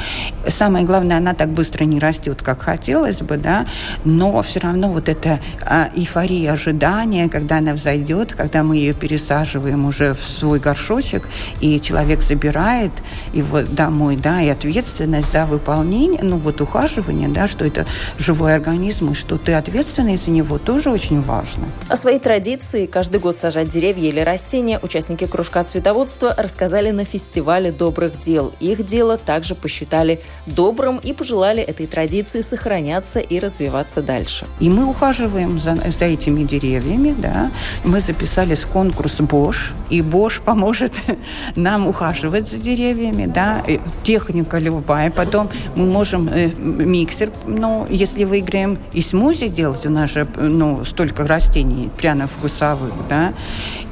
Самое 0.47 0.85
главное, 0.85 1.17
она 1.17 1.33
так 1.33 1.49
быстро 1.49 1.85
не 1.85 1.99
растет, 1.99 2.41
как 2.41 2.61
хотелось 2.61 3.21
бы, 3.21 3.37
да, 3.37 3.65
но 4.05 4.41
все 4.41 4.59
равно 4.59 4.89
вот 4.89 5.09
эта 5.09 5.39
а, 5.65 5.89
эйфория 5.95 6.51
ожидания, 6.51 7.29
когда 7.29 7.57
она 7.57 7.73
взойдет, 7.73 8.33
когда 8.33 8.63
мы 8.63 8.77
ее 8.77 8.93
пересаживаем 8.93 9.85
уже 9.85 10.13
в 10.13 10.23
свой 10.23 10.59
горшочек, 10.59 11.27
и 11.61 11.79
человек 11.79 12.21
забирает 12.21 12.91
его 13.33 13.61
домой, 13.61 14.17
да, 14.17 14.41
и 14.41 14.49
ответственность 14.49 15.31
за 15.31 15.45
выполнение, 15.45 16.21
ну, 16.23 16.37
вот 16.37 16.61
ухаживание, 16.61 17.29
да, 17.29 17.47
что 17.47 17.65
это 17.65 17.85
живой 18.17 18.55
организм, 18.55 19.11
и 19.11 19.13
что 19.13 19.37
ты 19.37 19.53
ответственный 19.53 20.17
за 20.17 20.31
него, 20.31 20.48
вот 20.49 20.63
тоже 20.63 20.89
очень 20.89 21.21
важно. 21.21 21.65
О 21.87 21.95
своей 21.95 22.19
традиции 22.19 22.87
каждый 22.87 23.19
год 23.19 23.39
сажать 23.39 23.69
деревья 23.69 24.09
или 24.09 24.19
растения 24.19 24.79
участники 24.81 25.27
кружка 25.27 25.63
цветоводства 25.63 26.33
рассказали 26.37 26.89
на 26.89 27.05
фестивале 27.05 27.71
добрых 27.71 28.19
дел. 28.19 28.51
Их 28.59 28.83
дело 28.85 29.17
также 29.17 29.53
посчитали 29.53 30.21
добрым 30.47 30.97
и 30.97 31.13
пожелали 31.13 31.61
этой 31.61 31.85
традиции 31.85 32.41
сохраняться 32.41 33.19
и 33.19 33.39
развиваться 33.39 34.01
дальше. 34.01 34.47
И 34.59 34.69
мы 34.69 34.85
ухаживаем 34.85 35.59
за, 35.59 35.75
за 35.75 36.05
этими 36.05 36.43
деревьями, 36.43 37.15
да. 37.15 37.51
Мы 37.83 37.99
записали 37.99 38.55
с 38.55 38.65
конкурс 38.65 39.19
Bosch, 39.19 39.73
и 39.91 40.01
Bosch 40.01 40.41
поможет 40.41 40.93
нам 41.55 41.87
ухаживать 41.87 42.49
за 42.49 42.57
деревьями, 42.57 43.27
да. 43.27 43.63
Техника 44.01 44.57
любая. 44.57 45.11
Потом 45.11 45.49
мы 45.75 45.85
можем 45.85 46.27
э, 46.27 46.49
миксер, 46.57 47.29
ну, 47.45 47.85
если 47.87 48.23
выиграем, 48.23 48.79
и 48.93 49.01
смузи 49.01 49.47
делать. 49.47 49.85
У 49.85 49.91
нас 49.91 50.09
же 50.11 50.27
ну, 50.39 50.85
столько 50.85 51.27
растений 51.27 51.89
пряно-вкусовых, 51.97 52.93
да, 53.09 53.33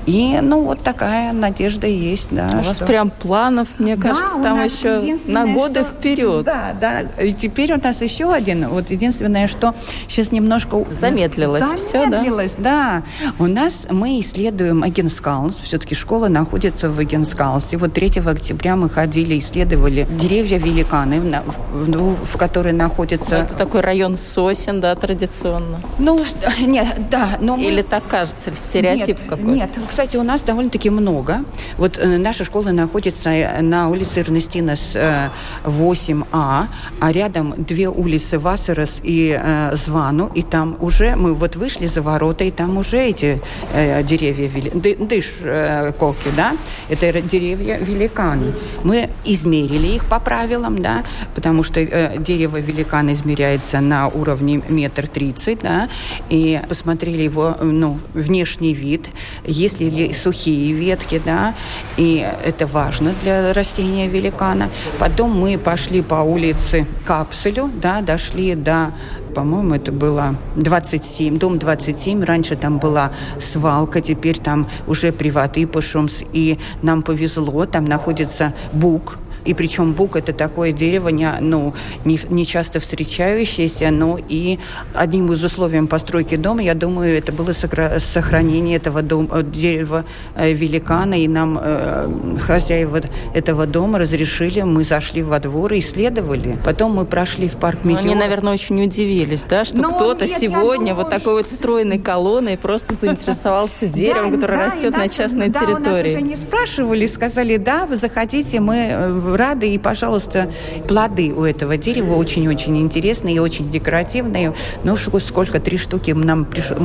и, 0.08 0.39
ну, 0.41 0.62
вот 0.62 0.80
такая 0.80 1.34
надежда 1.34 1.86
есть, 1.86 2.30
да. 2.32 2.50
У 2.54 2.65
вас 2.65 2.78
прям 2.80 3.10
планов, 3.10 3.67
мне 3.78 3.98
кажется, 3.98 4.38
да, 4.38 4.43
там 4.43 4.63
еще 4.63 5.17
на 5.26 5.46
годы 5.48 5.82
что... 5.82 5.91
вперед. 5.91 6.46
Да, 6.46 6.74
да. 6.80 7.02
И 7.22 7.34
теперь 7.34 7.74
у 7.74 7.78
нас 7.78 8.02
еще 8.02 8.32
один. 8.32 8.70
Вот 8.70 8.89
единственное, 8.89 9.48
что 9.48 9.76
сейчас 10.08 10.32
немножко... 10.32 10.86
Замедлилось, 10.91 11.65
Замедлилось 11.91 12.52
все, 12.52 12.62
да? 12.62 13.04
да. 13.38 13.43
У 13.43 13.48
нас 13.48 13.88
мы 13.91 14.22
исследуем 14.22 14.82
Агенскалс. 14.82 15.58
Все-таки 15.58 15.93
школа 15.93 16.30
находится 16.30 16.89
в 16.89 16.98
Агенскалсе. 17.00 17.76
Вот 17.76 17.91
3 17.91 18.22
октября 18.26 18.78
мы 18.78 18.89
ходили, 18.89 19.38
исследовали 19.38 20.08
деревья-великаны, 20.10 21.20
в, 21.20 21.91
в, 21.91 22.26
в 22.26 22.38
которые 22.38 22.74
находятся... 22.74 23.36
Это 23.36 23.56
такой 23.56 23.82
район 23.82 24.15
сосен, 24.15 24.80
да, 24.80 24.96
традиционно? 24.96 25.82
Ну, 26.00 26.24
нет, 26.62 26.96
да. 27.12 27.32
Но 27.41 27.58
Или 27.58 27.82
мы... 27.82 27.84
так 27.84 28.08
кажется, 28.08 28.54
стереотип 28.56 29.20
какой-то? 29.28 29.52
Нет, 29.52 29.72
кстати, 29.97 30.17
у 30.17 30.23
нас 30.23 30.41
довольно-таки 30.41 30.91
много. 30.91 31.43
Вот 31.77 31.97
э, 31.97 32.17
наша 32.19 32.43
школа 32.43 32.69
находится 32.69 33.31
э, 33.31 33.62
на 33.63 33.89
улице 33.89 34.19
Эрнестинес 34.19 34.91
э, 34.93 35.29
8А, 35.63 36.65
а 36.99 37.12
рядом 37.12 37.55
две 37.57 37.89
улицы 37.89 38.38
Вассерес 38.38 39.01
и 39.01 39.36
э, 39.36 39.75
Звану, 39.75 40.29
и 40.36 40.43
там 40.43 40.77
уже 40.81 41.15
мы 41.15 41.33
вот 41.33 41.55
вышли 41.55 41.88
за 41.88 42.03
ворота, 42.03 42.43
и 42.43 42.51
там 42.51 42.77
уже 42.77 42.97
эти 42.97 43.41
э, 43.73 44.03
деревья, 44.03 44.51
ды, 44.71 44.97
дыш 44.99 45.39
э, 45.41 45.91
коки, 45.93 46.29
да, 46.38 46.55
это 46.89 47.19
деревья 47.19 47.79
великаны. 47.79 48.53
Мы 48.83 49.10
измерили 49.25 49.95
их 49.95 50.05
по 50.05 50.19
правилам, 50.19 50.79
да, 50.79 51.03
потому 51.33 51.63
что 51.63 51.79
э, 51.79 52.19
дерево 52.19 52.57
великана 52.57 53.13
измеряется 53.13 53.79
на 53.79 54.10
уровне 54.10 54.62
метр 54.69 55.07
тридцать, 55.07 55.62
да, 55.62 55.89
и 56.29 56.62
посмотрели 56.69 57.23
его, 57.23 57.57
ну, 57.60 57.99
внешний 58.13 58.75
вид, 58.75 59.10
есть 59.43 59.87
ли 59.89 60.13
сухие 60.13 60.73
ветки, 60.73 61.21
да, 61.23 61.54
и 61.97 62.26
это 62.43 62.67
важно 62.67 63.13
для 63.21 63.54
растения 63.54 64.08
великана. 64.08 64.69
Потом 65.00 65.38
мы 65.38 65.58
пошли 65.58 66.02
по 66.02 66.15
улице 66.15 66.86
Капсулю, 67.06 67.69
да, 67.82 68.02
дошли 68.02 68.56
до 68.56 68.91
по-моему, 69.36 69.76
это 69.76 69.91
было 69.91 70.36
27, 70.56 71.38
дом 71.38 71.60
27. 71.60 72.23
Раньше 72.23 72.56
там 72.56 72.80
была 72.80 73.12
свалка, 73.39 74.02
теперь 74.02 74.39
там 74.39 74.67
уже 74.88 75.12
приваты 75.12 75.67
пошумс. 75.67 76.23
И 76.34 76.58
нам 76.82 77.04
повезло, 77.04 77.65
там 77.65 77.86
находится 77.86 78.54
Бук, 78.73 79.19
и 79.47 79.53
причем 79.53 79.93
бук 79.93 80.15
это 80.15 80.33
такое 80.33 80.71
дерево, 80.71 81.10
не, 81.10 81.29
ну, 81.39 81.73
не, 82.05 82.19
не 82.29 82.45
часто 82.45 82.79
встречающееся, 82.79 83.91
но 83.91 84.19
и 84.29 84.60
одним 84.93 85.31
из 85.31 85.43
условий 85.43 85.86
постройки 85.88 86.36
дома, 86.36 86.62
я 86.62 86.73
думаю, 86.73 87.17
это 87.17 87.31
было 87.31 87.53
сохранение 87.53 88.77
этого 88.77 89.01
дом, 89.01 89.29
э, 89.31 89.43
дерева 89.43 90.03
э, 90.36 90.51
великана, 90.53 91.13
и 91.13 91.27
нам 91.27 91.60
э, 91.62 92.38
хозяева 92.39 93.01
этого 93.33 93.65
дома 93.65 93.99
разрешили, 93.99 94.62
мы 94.62 94.83
зашли 94.83 95.23
во 95.23 95.39
двор 95.39 95.73
и 95.73 95.79
исследовали. 95.79 96.57
Потом 96.65 96.95
мы 96.95 97.05
прошли 97.05 97.47
в 97.47 97.57
парк 97.57 97.83
Метеор. 97.83 98.05
Они, 98.05 98.15
наверное, 98.15 98.53
очень 98.53 98.83
удивились, 98.83 99.43
да, 99.43 99.65
что 99.65 99.77
ну, 99.77 99.91
кто-то 99.91 100.27
сегодня 100.27 100.93
вот 100.93 101.10
такой 101.10 101.36
вот 101.36 101.45
стройной 101.45 101.99
колонной 101.99 102.57
просто 102.57 102.95
заинтересовался 102.95 103.88
деревом, 103.88 104.33
которое 104.33 104.65
растет 104.65 104.97
на 104.97 105.07
частной 105.07 105.51
территории. 105.51 105.83
Да, 105.83 105.89
у 105.89 105.93
нас 105.93 106.15
уже 106.15 106.21
не 106.21 106.36
спрашивали, 106.36 107.05
сказали, 107.05 107.57
да, 107.57 107.86
вы 107.86 107.95
заходите, 107.97 108.60
мы 108.60 108.75
э, 108.75 109.10
рады. 109.38 109.69
И, 109.69 109.78
пожалуйста, 109.78 110.52
плоды 110.88 111.34
у 111.34 111.43
этого 111.43 111.78
дерева 111.78 112.15
очень-очень 112.15 112.78
интересные 112.78 113.36
и 113.36 113.39
очень 113.39 113.69
декоративные. 113.69 114.54
Ну, 114.84 114.97
сколько, 114.97 115.60
три 115.60 115.78
штуки 115.78 116.12
нам 116.12 116.45
пришло, 116.45 116.78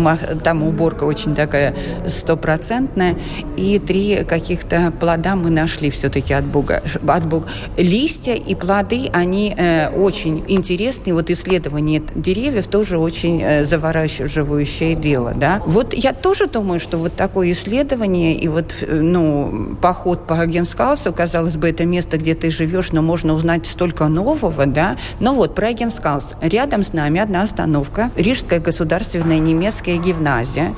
там 0.43 0.63
уборка 0.63 1.05
очень 1.05 1.35
такая 1.35 1.75
стопроцентная. 2.07 3.17
И 3.57 3.79
три 3.79 4.25
каких-то 4.25 4.93
плода 4.99 5.37
мы 5.37 5.51
нашли 5.51 5.91
все-таки 5.91 6.33
от 6.33 6.45
Бога. 6.45 6.83
От 7.07 7.27
Бога. 7.27 7.49
Листья 7.77 8.35
и 8.35 8.55
плоды, 8.55 9.11
они 9.13 9.55
э, 9.57 9.89
очень 9.91 10.45
интересные. 10.49 11.15
Вот 11.15 11.31
исследование 11.31 12.03
деревьев 12.15 12.67
тоже 12.67 12.99
очень 12.99 13.41
э, 13.43 13.65
завораживающее 13.65 14.95
дело. 14.95 15.33
Да? 15.37 15.63
Вот 15.67 15.95
я 15.95 16.13
тоже 16.13 16.47
думаю, 16.47 16.81
что 16.81 16.99
вот 16.99 17.17
такое 17.17 17.53
исследование 17.53 18.35
и 18.35 18.49
вот 18.49 18.75
э, 18.81 19.01
ну, 19.01 19.77
поход 19.81 20.27
по 20.27 20.45
Генскалсу, 20.47 21.13
казалось 21.13 21.57
бы, 21.57 21.69
это 21.69 21.85
место, 21.85 22.19
где 22.19 22.35
ты 22.43 22.51
живешь, 22.51 22.91
но 22.91 23.03
можно 23.03 23.35
узнать 23.35 23.67
столько 23.67 24.09
нового, 24.09 24.67
да. 24.67 24.97
Но 25.21 25.33
вот 25.35 25.55
про 25.55 25.71
Эгенскалс. 25.71 26.35
Рядом 26.41 26.83
с 26.83 26.93
нами 26.93 27.21
одна 27.21 27.43
остановка, 27.43 28.11
Рижская 28.17 28.59
государственная 28.59 29.39
немецкая 29.39 29.97
гимназия. 29.97 30.75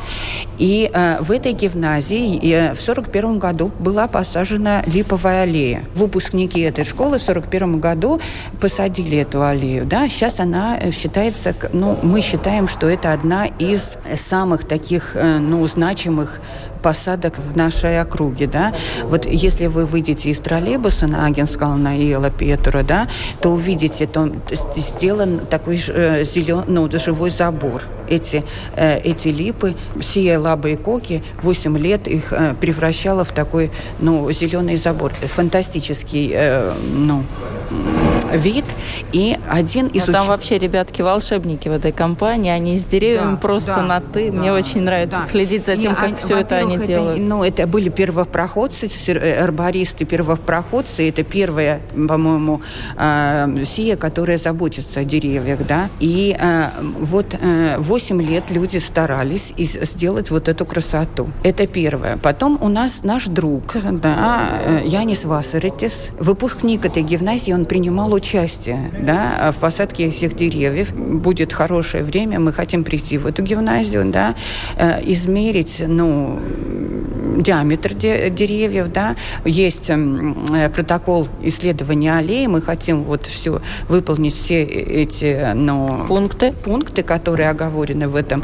И 0.59 0.90
э, 0.92 1.16
в 1.20 1.33
этой 1.33 1.53
гимназии 1.53 2.38
э, 2.53 2.74
в 2.74 2.83
41 2.83 3.38
году 3.38 3.70
была 3.79 4.09
посажена 4.09 4.83
липовая 4.87 5.44
аллея. 5.44 5.85
Выпускники 5.94 6.61
этой 6.61 6.85
школы 6.85 7.18
в 7.18 7.22
41 7.22 7.81
году 7.81 8.20
посадили 8.61 9.16
эту 9.16 9.42
аллею, 9.42 9.87
да. 9.87 10.07
Сейчас 10.11 10.40
она 10.40 10.77
э, 10.79 10.90
считается, 10.90 11.55
ну, 11.72 11.98
мы 12.03 12.20
считаем, 12.20 12.68
что 12.68 12.90
это 12.90 13.14
одна 13.14 13.46
из 13.46 13.96
самых 14.18 14.68
таких, 14.68 15.12
э, 15.14 15.38
ну, 15.38 15.66
значимых 15.66 16.42
посадок 16.84 17.38
в 17.38 17.56
нашей 17.56 17.98
округе, 17.98 18.46
да. 18.46 18.74
Вот 19.04 19.24
если 19.24 19.66
вы 19.68 19.86
выйдете 19.86 20.28
из 20.28 20.38
троллейбуса 20.38 21.06
на 21.06 21.24
Агенскална 21.24 21.98
и 21.98 22.06
Ела 22.08 22.28
Петра, 22.28 22.82
да, 22.82 23.08
то 23.40 23.52
увидите, 23.52 24.06
то 24.06 24.30
сделан 24.76 25.40
такой 25.48 25.82
э, 25.88 26.24
зелен, 26.24 26.64
ну, 26.66 26.90
живой 26.92 27.30
забор. 27.30 27.82
Эти, 28.14 28.44
э, 28.77 28.98
эти 29.00 29.29
липы, 29.29 29.74
сия 30.00 30.38
лабы 30.38 30.72
и 30.72 30.77
коки, 30.77 31.22
8 31.42 31.79
лет 31.79 32.07
их 32.07 32.33
э, 32.33 32.55
превращала 32.61 33.24
в 33.24 33.33
такой, 33.33 33.70
ну, 34.00 34.31
зеленый 34.33 34.77
забор. 34.77 35.12
Фантастический, 35.14 36.31
э, 36.33 36.72
ну, 36.94 37.24
вид. 38.37 38.64
И 39.12 39.37
один 39.48 39.87
из... 39.88 40.07
Ну, 40.07 40.12
там 40.12 40.27
вообще 40.29 40.59
ребятки-волшебники 40.59 41.68
в 41.68 41.72
этой 41.72 41.92
компании, 41.92 42.50
они 42.50 42.79
с 42.79 42.85
деревьями 42.85 43.33
да, 43.33 43.37
просто 43.37 43.74
да, 43.74 43.83
на 43.83 44.00
«ты». 44.00 44.31
Да, 44.31 44.38
Мне 44.38 44.53
очень 44.53 44.83
нравится 44.83 45.20
да. 45.20 45.27
следить 45.27 45.66
за 45.66 45.77
тем, 45.77 45.92
и 45.92 45.94
как 45.94 46.05
они, 46.05 46.16
все 46.16 46.38
это 46.38 46.57
они 46.57 46.79
делают. 46.79 47.20
Ну, 47.20 47.42
это 47.42 47.66
были 47.66 47.88
первопроходцы, 47.88 48.88
арбористы, 49.40 50.05
первопроходцы. 50.05 51.09
Это 51.09 51.22
первая, 51.22 51.81
по-моему, 51.92 52.61
э, 52.96 53.64
сия, 53.64 53.96
которая 53.96 54.37
заботится 54.37 55.00
о 55.00 55.05
деревьях, 55.05 55.66
да. 55.66 55.88
И 56.00 56.37
э, 56.38 56.68
вот 56.98 57.37
э, 57.40 57.77
8 57.79 58.03
лет 58.12 58.50
люди 58.50 58.78
старались 58.78 59.52
сделать 59.56 60.30
вот 60.30 60.48
эту 60.48 60.64
красоту. 60.64 61.28
Это 61.42 61.66
первое. 61.66 62.16
Потом 62.16 62.58
у 62.60 62.68
нас 62.68 63.00
наш 63.02 63.26
друг, 63.26 63.74
да, 63.74 64.48
э, 64.66 64.82
Янис 64.84 65.24
Васаритис, 65.24 66.10
выпускник 66.18 66.84
этой 66.84 67.02
гимназии, 67.02 67.52
он 67.52 67.64
принимал 67.64 68.12
участие 68.12 68.90
да, 69.00 69.52
в 69.52 69.58
посадке 69.58 70.10
всех 70.10 70.34
деревьев. 70.36 70.94
Будет 70.94 71.52
хорошее 71.52 72.04
время, 72.04 72.40
мы 72.40 72.52
хотим 72.52 72.84
прийти 72.84 73.18
в 73.18 73.26
эту 73.26 73.42
гимназию, 73.42 74.04
да, 74.10 74.34
э, 74.76 75.00
измерить 75.04 75.82
ну, 75.86 76.38
диаметр 77.38 77.94
деревьев. 77.94 78.92
Да. 78.92 79.16
Есть 79.44 79.88
э, 79.88 80.70
протокол 80.74 81.28
исследования 81.42 82.16
аллеи, 82.16 82.46
мы 82.46 82.60
хотим 82.60 83.02
вот 83.04 83.26
все, 83.26 83.60
выполнить 83.88 84.34
все 84.34 84.62
эти 84.62 85.52
ну, 85.54 86.04
пункты. 86.06 86.52
пункты, 86.52 87.02
которые 87.02 87.50
оговорены 87.50 87.83
в 87.92 88.16
этом. 88.16 88.42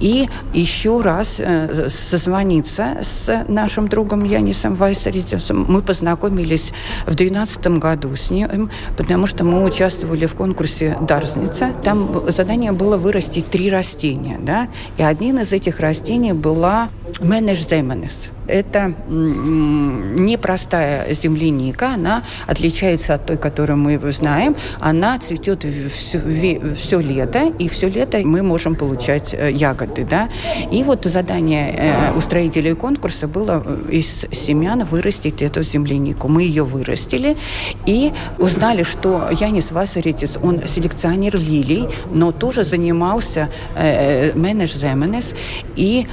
И 0.00 0.28
еще 0.54 1.00
раз 1.00 1.36
э, 1.38 1.88
созвониться 1.88 2.98
с 3.02 3.44
нашим 3.48 3.88
другом 3.88 4.24
Янисом 4.24 4.74
Вайсаридисом. 4.74 5.66
Мы 5.68 5.82
познакомились 5.82 6.72
в 7.06 7.14
2012 7.14 7.66
году 7.78 8.16
с 8.16 8.30
ним, 8.30 8.70
потому 8.96 9.26
что 9.26 9.44
мы 9.44 9.64
участвовали 9.64 10.26
в 10.26 10.34
конкурсе 10.34 10.96
«Дарзница». 11.00 11.72
Там 11.84 12.28
задание 12.28 12.72
было 12.72 12.96
вырастить 12.96 13.50
три 13.50 13.70
растения, 13.70 14.38
да, 14.40 14.68
и 14.96 15.02
одним 15.02 15.38
из 15.38 15.52
этих 15.52 15.80
растений 15.80 16.32
была 16.32 16.88
«Менеш 17.20 17.66
земенес» 17.66 18.30
это 18.48 18.94
непростая 19.08 21.12
земляника, 21.14 21.94
она 21.94 22.22
отличается 22.46 23.14
от 23.14 23.26
той, 23.26 23.36
которую 23.36 23.76
мы 23.76 24.12
знаем. 24.12 24.56
Она 24.80 25.18
цветет 25.18 25.64
все, 25.64 26.74
все 26.74 27.00
лето, 27.00 27.52
и 27.58 27.68
все 27.68 27.88
лето 27.88 28.18
мы 28.24 28.42
можем 28.42 28.74
получать 28.74 29.34
э, 29.34 29.52
ягоды. 29.52 30.04
Да? 30.04 30.28
И 30.70 30.82
вот 30.82 31.04
задание 31.04 31.74
э, 31.76 32.12
устроителей 32.16 32.74
конкурса 32.74 33.28
было 33.28 33.62
э, 33.64 33.90
из 33.90 34.26
семян 34.32 34.84
вырастить 34.84 35.42
эту 35.42 35.62
землянику. 35.62 36.28
Мы 36.28 36.42
ее 36.42 36.64
вырастили 36.64 37.36
и 37.86 38.12
узнали, 38.38 38.82
что 38.82 39.28
Янис 39.30 39.70
Васаритис, 39.70 40.38
он 40.42 40.66
селекционер 40.66 41.36
лилий, 41.36 41.88
но 42.12 42.32
тоже 42.32 42.64
занимался 42.64 43.48
менедж 44.34 44.72
земенес, 44.72 45.34
и 45.76 46.06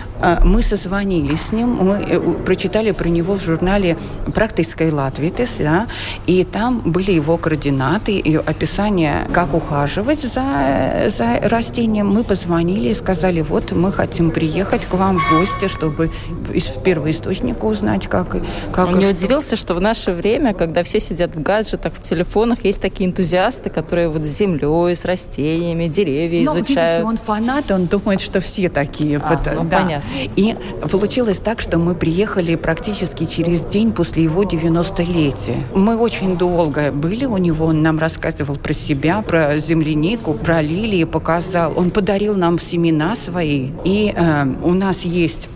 мы 0.44 0.64
созвонились 0.64 1.42
с 1.42 1.52
ним, 1.52 1.76
мы 1.76 2.20
прочитали 2.46 2.92
про 2.92 3.08
него 3.08 3.36
в 3.36 3.44
журнале 3.44 3.98
«Практической 4.34 4.92
Латвитес», 4.92 5.58
да, 5.60 5.88
и 6.28 6.44
там 6.44 6.80
были 6.80 7.12
его 7.12 7.38
координаты 7.38 8.18
и 8.18 8.36
описание, 8.36 9.28
как 9.34 9.54
ухаживать 9.54 10.22
за, 10.22 11.06
за 11.08 11.40
растением. 11.44 12.08
Мы 12.08 12.24
позвонили 12.24 12.90
и 12.90 12.94
сказали, 12.94 13.42
вот 13.42 13.72
мы 13.72 13.92
хотим 13.92 14.32
приехать 14.32 14.86
к 14.86 14.94
вам 14.94 15.20
в 15.20 15.30
гости, 15.30 15.68
чтобы 15.68 16.12
из 16.54 16.66
первоисточника 16.66 17.66
узнать, 17.66 18.08
как... 18.08 18.38
как 18.72 18.88
Он 18.88 19.00
не 19.00 19.08
удивился, 19.08 19.56
что 19.56 19.74
в 19.74 19.82
наше 19.82 20.12
время, 20.12 20.54
когда 20.54 20.84
все 20.84 21.00
сидят 21.00 21.36
в 21.36 21.42
гаджетах, 21.42 21.94
в 21.94 22.02
телефонах, 22.02 22.66
есть 22.66 22.82
такие 22.82 23.10
энтузиасты, 23.10 23.70
которые 23.70 24.10
вот 24.10 24.24
с 24.24 24.38
землей, 24.38 24.96
с 24.96 25.06
растениями, 25.06 25.88
деревья 25.88 26.46
Но, 26.46 26.58
изучают. 26.58 27.06
Видите, 27.06 27.08
он 27.08 27.18
фанат, 27.18 27.72
он 27.72 27.86
думает, 27.86 28.22
что 28.22 28.40
все 28.40 28.70
такие. 28.70 29.18
А, 29.18 29.28
вот, 29.28 29.56
ну, 29.56 29.64
да. 29.64 29.80
понятно. 29.80 30.10
И 30.36 30.56
получилось 30.92 31.38
так, 31.38 31.60
что 31.60 31.78
мы 31.78 31.96
приехали 31.96 32.15
практически 32.58 33.26
через 33.26 33.62
день 33.62 33.92
после 33.92 34.24
его 34.24 34.44
90-летия. 34.44 35.58
Мы 35.76 35.98
очень 35.98 36.38
долго 36.38 36.92
были 36.92 37.26
у 37.26 37.38
него, 37.38 37.66
он 37.68 37.82
нам 37.82 37.98
рассказывал 38.00 38.56
про 38.56 38.74
себя, 38.74 39.22
про 39.22 39.58
землянику, 39.58 40.34
про 40.34 40.62
лилии, 40.62 41.04
показал. 41.04 41.74
Он 41.78 41.90
подарил 41.90 42.36
нам 42.36 42.60
семена 42.60 43.16
свои. 43.16 43.70
И 43.84 44.14
э, 44.16 44.46
у 44.64 44.74
нас 44.74 45.02
есть 45.02 45.50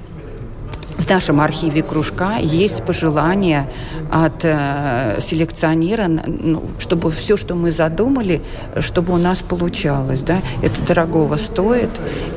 в 1.00 1.10
нашем 1.10 1.40
архиве 1.40 1.82
кружка 1.82 2.38
есть 2.38 2.84
пожелания 2.84 3.70
от 4.12 4.44
э, 4.44 5.20
селекционера, 5.22 6.08
ну, 6.08 6.64
чтобы 6.78 7.10
все, 7.10 7.38
что 7.38 7.56
мы 7.56 7.72
задумали, 7.72 8.42
чтобы 8.80 9.14
у 9.14 9.18
нас 9.18 9.40
получалось. 9.40 10.22
Да? 10.22 10.42
Это 10.62 10.82
дорогого 10.82 11.38
стоит. 11.38 11.90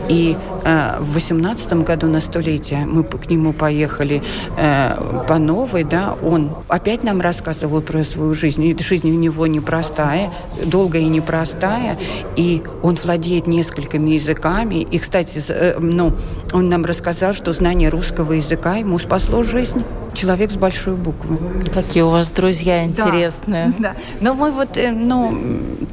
И 0.09 0.37
э, 0.64 0.96
в 1.01 1.14
восемнадцатом 1.14 1.83
году 1.83 2.07
на 2.07 2.20
столетие 2.20 2.87
мы 2.87 3.03
к 3.03 3.29
нему 3.29 3.53
поехали 3.53 4.22
э, 4.57 5.25
по 5.27 5.38
новой. 5.38 5.85
Да? 5.85 6.16
Он 6.22 6.55
опять 6.68 7.03
нам 7.03 7.20
рассказывал 7.20 7.81
про 7.81 8.05
свою 8.05 8.33
жизнь. 8.35 8.62
И 8.64 8.77
жизнь 8.83 9.11
у 9.11 9.14
него 9.14 9.46
непростая, 9.46 10.31
долгая 10.64 11.03
и 11.03 11.09
непростая. 11.09 11.98
И 12.37 12.62
он 12.83 12.96
владеет 13.03 13.46
несколькими 13.46 14.11
языками. 14.11 14.77
И, 14.77 14.98
кстати, 14.98 15.42
э, 15.48 15.79
ну, 15.81 16.12
он 16.53 16.68
нам 16.68 16.85
рассказал, 16.85 17.35
что 17.35 17.53
знание 17.53 17.88
русского 17.88 18.33
языка 18.33 18.51
ему 18.76 18.98
спасло 18.98 19.42
жизнь 19.42 19.82
человек 20.14 20.51
с 20.51 20.57
большой 20.57 20.94
буквы. 20.94 21.38
Какие 21.72 22.03
у 22.03 22.11
вас 22.11 22.31
друзья 22.31 22.85
интересные. 22.85 23.75
Да. 23.79 23.94
да. 23.94 23.96
Но 24.20 24.35
мы 24.35 24.51
вот, 24.51 24.77
э, 24.77 24.90
ну, 24.90 25.37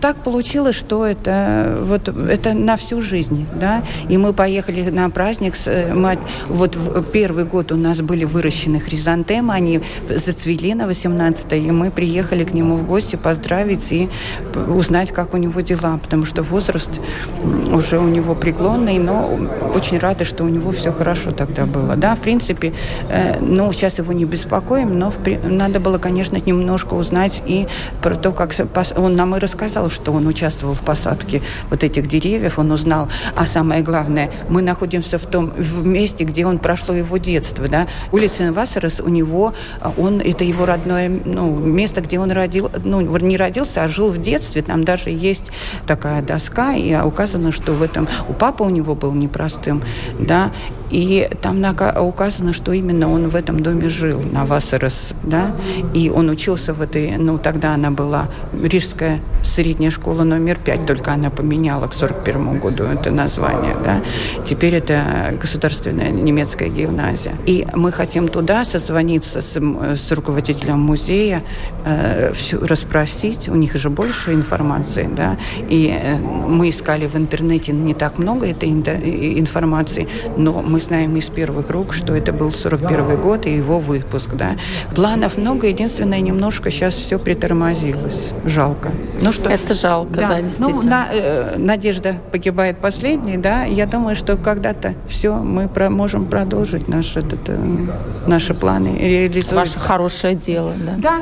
так 0.02 0.18
получилось, 0.18 0.76
что 0.76 1.06
это 1.06 1.80
вот 1.84 2.08
это 2.08 2.54
на 2.54 2.78
всю 2.78 3.02
жизнь, 3.02 3.46
да. 3.60 3.84
И 4.08 4.18
мы 4.18 4.34
поехали 4.34 4.90
на 4.90 5.10
праздник. 5.10 5.56
С, 5.56 5.68
э, 5.68 5.94
мы, 5.94 6.18
вот 6.48 6.76
в 6.76 7.04
первый 7.04 7.46
год 7.46 7.72
у 7.72 7.76
нас 7.76 8.02
были 8.02 8.26
выращены 8.26 8.80
хризантемы, 8.80 9.54
они 9.54 9.82
зацвели 10.10 10.74
на 10.74 10.88
18 10.88 11.54
и 11.54 11.72
мы 11.72 11.92
приехали 11.92 12.44
к 12.44 12.54
нему 12.54 12.76
в 12.76 12.86
гости 12.86 13.16
поздравить 13.16 13.92
и 13.92 14.10
узнать, 14.68 15.12
как 15.12 15.34
у 15.34 15.38
него 15.38 15.62
дела, 15.62 15.98
потому 16.02 16.26
что 16.26 16.44
возраст 16.44 17.02
уже 17.72 18.00
у 18.00 18.08
него 18.08 18.36
преклонный, 18.36 18.98
но 19.00 19.30
очень 19.76 20.00
рады, 20.00 20.26
что 20.26 20.44
у 20.44 20.50
него 20.50 20.72
все 20.72 20.92
хорошо 20.92 21.32
тогда 21.32 21.66
было. 21.66 21.96
Да, 21.96 22.16
в 22.16 22.20
принципе, 22.20 22.74
э, 23.10 23.40
ну, 23.40 23.72
сейчас 23.72 24.00
его 24.00 24.09
его 24.10 24.18
не 24.18 24.26
беспокоим, 24.26 24.98
но 24.98 25.14
надо 25.44 25.80
было, 25.80 26.00
конечно, 26.00 26.38
немножко 26.38 26.96
узнать 26.96 27.44
и 27.46 27.68
про 28.02 28.16
то, 28.16 28.32
как 28.32 28.54
он 28.98 29.16
нам 29.16 29.36
и 29.36 29.40
рассказал, 29.40 29.90
что 29.90 30.12
он 30.12 30.28
участвовал 30.28 30.74
в 30.74 30.82
посадке 30.82 31.42
вот 31.70 31.84
этих 31.84 32.08
деревьев, 32.08 32.58
он 32.58 32.72
узнал. 32.72 33.08
А 33.36 33.46
самое 33.46 33.84
главное, 33.84 34.32
мы 34.50 34.62
находимся 34.62 35.18
в 35.20 35.26
том 35.26 35.52
в 35.52 35.86
месте, 35.86 36.24
где 36.24 36.46
он 36.46 36.58
прошло 36.58 36.94
его 36.94 37.18
детство, 37.18 37.68
да. 37.68 37.88
Улица 38.12 38.52
Вассерес 38.52 39.00
у 39.00 39.10
него, 39.10 39.54
он 39.98 40.22
это 40.22 40.44
его 40.44 40.66
родное 40.66 41.10
ну, 41.10 41.56
место, 41.56 42.02
где 42.02 42.20
он 42.20 42.32
родил, 42.32 42.72
ну 42.84 43.02
не 43.02 43.38
родился, 43.38 43.84
а 43.84 43.88
жил 43.88 44.12
в 44.12 44.20
детстве. 44.20 44.62
Там 44.62 44.84
даже 44.84 45.10
есть 45.10 45.52
такая 45.86 46.22
доска, 46.22 46.74
и 46.74 46.96
указано, 46.96 47.52
что 47.52 47.74
в 47.74 47.84
этом 47.84 48.08
у 48.28 48.34
папы 48.34 48.64
у 48.64 48.70
него 48.70 48.96
был 48.96 49.14
непростым, 49.14 49.84
да, 50.20 50.52
и 50.90 51.30
там 51.42 51.60
указано, 52.00 52.54
что 52.54 52.74
именно 52.74 53.12
он 53.12 53.30
в 53.30 53.36
этом 53.36 53.62
доме 53.62 53.90
жил, 53.90 54.22
на 54.32 54.46
Вассерес, 54.46 55.14
да, 55.24 55.52
и 55.94 56.10
он 56.10 56.30
учился 56.30 56.74
в 56.74 56.82
этой, 56.82 57.18
ну, 57.18 57.38
тогда 57.38 57.74
она 57.74 57.92
была 57.92 58.30
Рижская 58.64 59.20
средняя 59.44 59.92
школа 59.92 60.24
номер 60.24 60.58
пять, 60.64 60.86
только 60.86 61.12
она 61.12 61.30
поменяла 61.30 61.88
к 61.88 61.94
41 61.94 62.60
году 62.60 62.84
это 62.84 63.12
название, 63.12 63.76
да. 63.84 64.02
Теперь 64.46 64.76
это 64.76 65.36
государственная 65.40 66.12
немецкая 66.12 66.70
гимназия. 66.70 67.34
И 67.46 67.68
мы 67.74 67.92
хотим 67.92 68.28
туда 68.28 68.66
созвониться 68.66 69.42
с, 69.42 69.58
с 69.96 70.12
руководителем 70.12 70.80
музея, 70.80 71.44
э, 71.86 72.32
все 72.34 72.58
расспросить, 72.60 73.50
у 73.50 73.56
них 73.56 73.76
же 73.76 73.90
больше 73.90 74.34
информации, 74.34 75.10
да, 75.16 75.38
и 75.70 75.94
э, 75.94 76.18
мы 76.18 76.70
искали 76.70 77.08
в 77.08 77.16
интернете 77.16 77.72
не 77.72 77.94
так 77.94 78.18
много 78.18 78.48
этой 78.48 78.70
информации, 78.70 80.08
но 80.38 80.62
мы 80.62 80.79
знаем 80.80 81.16
из 81.16 81.30
первых 81.30 81.70
рук, 81.70 81.94
что 81.94 82.16
это 82.16 82.34
был 82.34 82.52
41 82.52 83.22
год 83.22 83.46
и 83.46 83.54
его 83.54 83.80
выпуск, 83.80 84.30
да. 84.34 84.56
Планов 84.96 85.38
много, 85.38 85.68
единственное, 85.68 86.20
немножко 86.20 86.72
сейчас 86.72 86.96
все 86.96 87.20
притормозилось. 87.20 88.32
Жалко. 88.46 88.92
Ну 89.22 89.32
что? 89.32 89.50
Это 89.50 89.74
жалко, 89.74 90.14
да, 90.14 90.28
да 90.30 90.36
ну, 90.38 90.42
действительно. 90.44 90.82
Ну, 90.84 90.90
на, 90.90 91.08
э, 91.12 91.58
надежда 91.58 92.16
погибает 92.32 92.78
последней, 92.80 93.38
да. 93.38 93.64
Я 93.64 93.86
думаю, 93.86 94.16
что 94.16 94.38
когда-то 94.38 94.94
все 95.08 95.36
мы 95.36 95.68
про, 95.68 95.90
можем 95.90 96.26
продолжить 96.26 96.88
наш, 96.88 97.16
этот, 97.16 97.48
э, 97.48 97.58
наши 98.28 98.54
планы 98.54 98.98
реализовать. 99.00 99.70
Ваше 99.70 99.80
хорошее 99.80 100.36
дело, 100.36 100.74
да. 100.78 100.96
Да, 100.98 101.22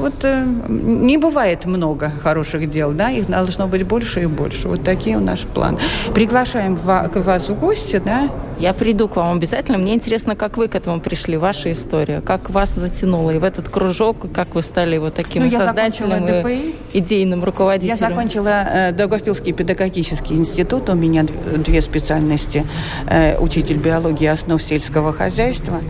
вот 0.00 0.24
э, 0.24 0.44
не 0.68 1.18
бывает 1.18 1.66
много 1.66 2.10
хороших 2.22 2.70
дел, 2.70 2.92
да, 2.92 3.10
их 3.10 3.28
должно 3.28 3.66
быть 3.66 3.86
больше 3.86 4.22
и 4.22 4.26
больше. 4.26 4.68
Вот 4.68 4.82
такие 4.82 5.16
у 5.16 5.20
наши 5.20 5.46
планы. 5.46 5.78
Приглашаем 6.14 6.74
вас 6.74 7.48
в 7.48 7.54
гости, 7.58 8.00
да, 8.04 8.30
я 8.58 8.74
приду 8.80 9.08
к 9.08 9.16
вам 9.16 9.36
обязательно. 9.36 9.76
Мне 9.76 9.92
интересно, 9.92 10.34
как 10.34 10.56
вы 10.56 10.66
к 10.66 10.74
этому 10.74 11.00
пришли, 11.00 11.36
ваша 11.36 11.70
история. 11.70 12.22
Как 12.22 12.48
вас 12.48 12.70
затянуло 12.70 13.30
и 13.30 13.38
в 13.38 13.44
этот 13.44 13.68
кружок, 13.68 14.32
как 14.32 14.54
вы 14.54 14.62
стали 14.62 14.96
вот 14.96 15.14
таким 15.14 15.44
ну, 15.44 15.50
создателем 15.50 16.46
и 16.48 16.74
идейным 16.94 17.44
руководителем? 17.44 17.96
Я 18.00 18.08
закончила 18.08 18.48
э, 18.48 18.92
Даугавпилский 18.92 19.52
педагогический 19.52 20.34
институт. 20.34 20.88
У 20.88 20.94
меня 20.94 21.26
две 21.56 21.82
специальности. 21.82 22.64
Э, 23.06 23.38
учитель 23.38 23.76
биологии 23.76 24.26
основ 24.26 24.62
сельского 24.62 25.12
хозяйства. 25.12 25.80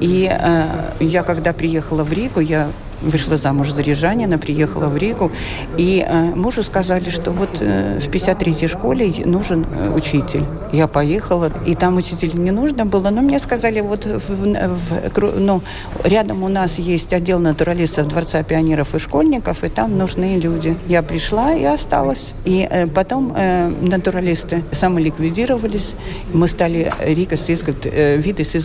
И 0.00 0.30
э, 0.30 0.66
я, 1.00 1.24
когда 1.24 1.52
приехала 1.52 2.04
в 2.04 2.12
Ригу, 2.12 2.38
я 2.38 2.68
вышла 3.02 3.36
замуж 3.36 3.72
за 3.72 3.82
рижанина, 3.82 4.38
приехала 4.38 4.86
в 4.86 4.96
Ригу, 4.96 5.30
и 5.76 6.04
э, 6.06 6.34
мужу 6.34 6.62
сказали, 6.62 7.10
что 7.10 7.30
вот 7.30 7.58
э, 7.60 7.98
в 8.00 8.08
53-й 8.08 8.68
школе 8.68 9.12
нужен 9.24 9.66
э, 9.70 9.94
учитель. 9.94 10.44
Я 10.72 10.86
поехала, 10.86 11.52
и 11.66 11.74
там 11.74 11.96
учитель 11.96 12.32
не 12.34 12.50
нужно 12.50 12.86
было, 12.86 13.10
но 13.10 13.22
мне 13.22 13.38
сказали, 13.38 13.80
вот 13.80 14.06
в, 14.06 14.28
в, 14.28 15.40
ну, 15.40 15.62
рядом 16.04 16.42
у 16.42 16.48
нас 16.48 16.78
есть 16.78 17.12
отдел 17.12 17.38
натуралистов 17.38 18.08
Дворца 18.08 18.42
пионеров 18.42 18.94
и 18.94 18.98
школьников, 18.98 19.64
и 19.64 19.68
там 19.68 19.96
нужны 19.98 20.38
люди. 20.38 20.76
Я 20.86 21.02
пришла 21.02 21.54
и 21.54 21.64
осталась. 21.64 22.32
И 22.44 22.66
э, 22.68 22.86
потом 22.86 23.32
э, 23.36 23.68
натуралисты 23.68 24.62
самоликвидировались, 24.72 25.94
мы 26.32 26.48
стали 26.48 26.92
Рига 27.00 27.36
с 27.36 27.50
изгот, 27.50 27.86
э, 27.86 28.16
Виды 28.16 28.44
с 28.44 28.56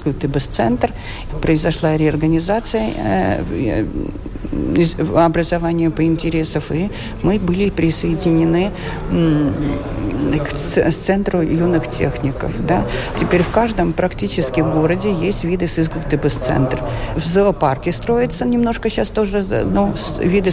центр 0.48 0.92
произошла 1.42 1.98
реорганизация, 1.98 2.90
э, 2.98 3.86
образованию 5.16 5.92
по 5.92 6.04
интересам, 6.04 6.62
и 6.72 6.90
мы 7.24 7.40
были 7.40 7.70
присоединены 7.70 8.72
к 10.40 10.92
центру 10.92 11.42
юных 11.42 11.90
техников. 11.90 12.52
Да. 12.66 12.86
Теперь 13.20 13.44
в 13.44 13.50
каждом 13.50 13.94
практически 13.94 14.62
городе 14.62 15.14
есть 15.14 15.44
виды 15.44 15.68
с 16.30 16.34
центр. 16.34 16.82
В 17.16 17.24
зоопарке 17.24 17.92
строится 17.92 18.46
немножко 18.46 18.90
сейчас 18.90 19.10
тоже 19.10 19.44
ну, 19.66 19.94
виды 20.22 20.52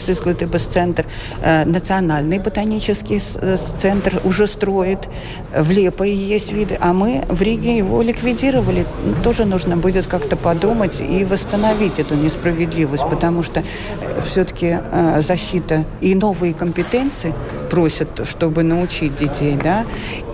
с 0.58 0.62
центр. 0.62 1.06
Э, 1.42 1.64
национальный 1.64 2.38
ботанический 2.38 3.22
э, 3.34 3.56
центр 3.78 4.20
уже 4.24 4.46
строит. 4.46 5.08
В 5.54 5.70
Лепое 5.70 6.08
есть 6.08 6.52
виды, 6.52 6.76
а 6.80 6.92
мы 6.92 7.24
в 7.28 7.42
Риге 7.42 7.76
его 7.76 8.02
ликвидировали. 8.02 8.86
Тоже 9.22 9.44
нужно 9.44 9.76
будет 9.76 10.06
как-то 10.06 10.36
подумать 10.36 11.00
и 11.00 11.24
восстановить 11.24 11.98
эту 11.98 12.14
несправедливость, 12.14 13.08
потому 13.08 13.42
что 13.42 13.62
э, 14.00 14.20
все-таки 14.20 14.78
защита. 15.20 15.84
И 16.00 16.14
новые 16.14 16.54
компетенции 16.54 17.34
просят, 17.68 18.26
чтобы 18.26 18.62
научить 18.62 19.16
детей, 19.18 19.58
да, 19.62 19.84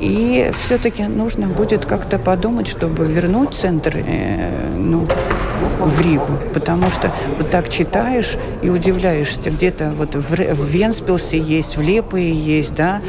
и 0.00 0.50
все-таки 0.58 1.04
нужно 1.04 1.48
будет 1.48 1.84
как-то 1.86 2.18
подумать, 2.18 2.68
чтобы 2.68 3.06
вернуть 3.06 3.54
центр, 3.54 3.96
э, 3.96 4.74
ну, 4.76 5.06
в 5.80 6.00
Ригу, 6.00 6.38
потому 6.52 6.90
что 6.90 7.12
вот 7.38 7.50
так 7.50 7.68
читаешь 7.68 8.36
и 8.62 8.70
удивляешься, 8.70 9.50
где-то 9.50 9.92
вот 9.96 10.14
в, 10.14 10.30
в 10.30 10.64
Венспилсе 10.66 11.38
есть, 11.38 11.76
в 11.76 11.82
Лепое 11.82 12.22
есть, 12.22 12.74
да, 12.74 13.00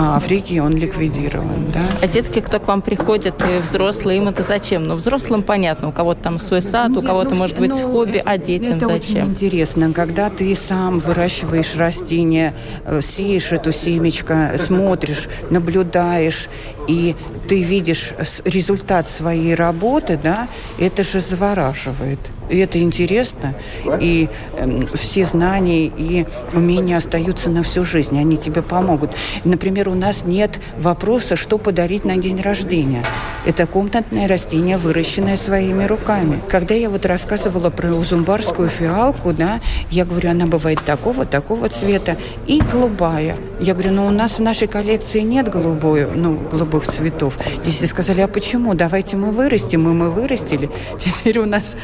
а 0.00 0.22
Риге 0.28 0.62
он 0.62 0.76
ликвидирован, 0.76 1.72
да. 1.74 1.80
А 2.00 2.06
детки, 2.06 2.38
кто 2.38 2.60
к 2.60 2.68
вам 2.68 2.82
приходят, 2.82 3.34
и 3.42 3.60
взрослые, 3.60 4.18
им 4.18 4.28
это 4.28 4.44
зачем? 4.44 4.84
Ну, 4.84 4.94
взрослым 4.94 5.42
понятно, 5.42 5.88
у 5.88 5.92
кого-то 5.92 6.22
там 6.22 6.38
свой 6.38 6.62
сад, 6.62 6.96
у 6.96 7.02
кого-то, 7.02 7.30
ну, 7.30 7.36
может 7.36 7.58
быть, 7.58 7.70
ну, 7.70 7.92
хобби, 7.92 8.22
а 8.24 8.38
детям 8.38 8.76
это 8.76 8.86
зачем? 8.86 9.32
Очень 9.32 9.46
интересно, 9.48 9.92
когда 9.92 10.30
ты 10.30 10.54
сам 10.54 11.00
выращиваешь 11.00 11.74
растения, 11.74 12.54
э, 12.84 13.00
сеешь 13.02 13.50
эту 13.50 13.72
семечко, 13.72 14.52
смотришь, 14.56 15.28
наблюдаешь, 15.50 16.48
и 16.86 17.16
ты 17.48 17.64
видишь 17.64 18.12
результат 18.44 19.08
своей 19.08 19.56
работы, 19.56 20.16
да, 20.22 20.46
это 20.78 21.02
же 21.02 21.20
завораживает. 21.20 22.20
И 22.48 22.58
это 22.58 22.80
интересно. 22.80 23.54
И 24.00 24.28
э, 24.56 24.80
все 24.94 25.24
знания 25.24 25.86
и 25.86 26.26
умения 26.54 26.96
остаются 26.96 27.50
на 27.50 27.62
всю 27.62 27.84
жизнь. 27.84 28.18
Они 28.18 28.36
тебе 28.36 28.62
помогут. 28.62 29.10
Например, 29.44 29.88
у 29.88 29.94
нас 29.94 30.24
нет 30.24 30.58
вопроса, 30.78 31.36
что 31.36 31.58
подарить 31.58 32.04
на 32.04 32.16
день 32.16 32.40
рождения. 32.40 33.02
Это 33.46 33.66
комнатное 33.66 34.28
растение, 34.28 34.78
выращенное 34.78 35.36
своими 35.36 35.84
руками. 35.84 36.40
Когда 36.48 36.74
я 36.74 36.90
вот 36.90 37.06
рассказывала 37.06 37.70
про 37.70 37.94
узумбарскую 37.94 38.68
фиалку, 38.68 39.32
да, 39.32 39.60
я 39.90 40.04
говорю, 40.04 40.30
она 40.30 40.46
бывает 40.46 40.80
такого, 40.84 41.24
такого 41.24 41.68
цвета 41.68 42.16
и 42.46 42.60
голубая. 42.60 43.36
Я 43.60 43.74
говорю, 43.74 43.92
ну 43.92 44.06
у 44.06 44.10
нас 44.10 44.38
в 44.38 44.42
нашей 44.42 44.68
коллекции 44.68 45.20
нет 45.20 45.48
голубой, 45.48 46.06
ну, 46.14 46.38
голубых 46.50 46.86
цветов. 46.86 47.36
Здесь 47.64 47.90
сказали, 47.90 48.20
а 48.20 48.28
почему? 48.28 48.74
Давайте 48.74 49.16
мы 49.16 49.32
вырастим. 49.32 49.88
И 49.88 49.92
мы 49.92 50.10
вырастили. 50.10 50.70
Теперь 50.98 51.38
у 51.38 51.46
нас 51.46 51.76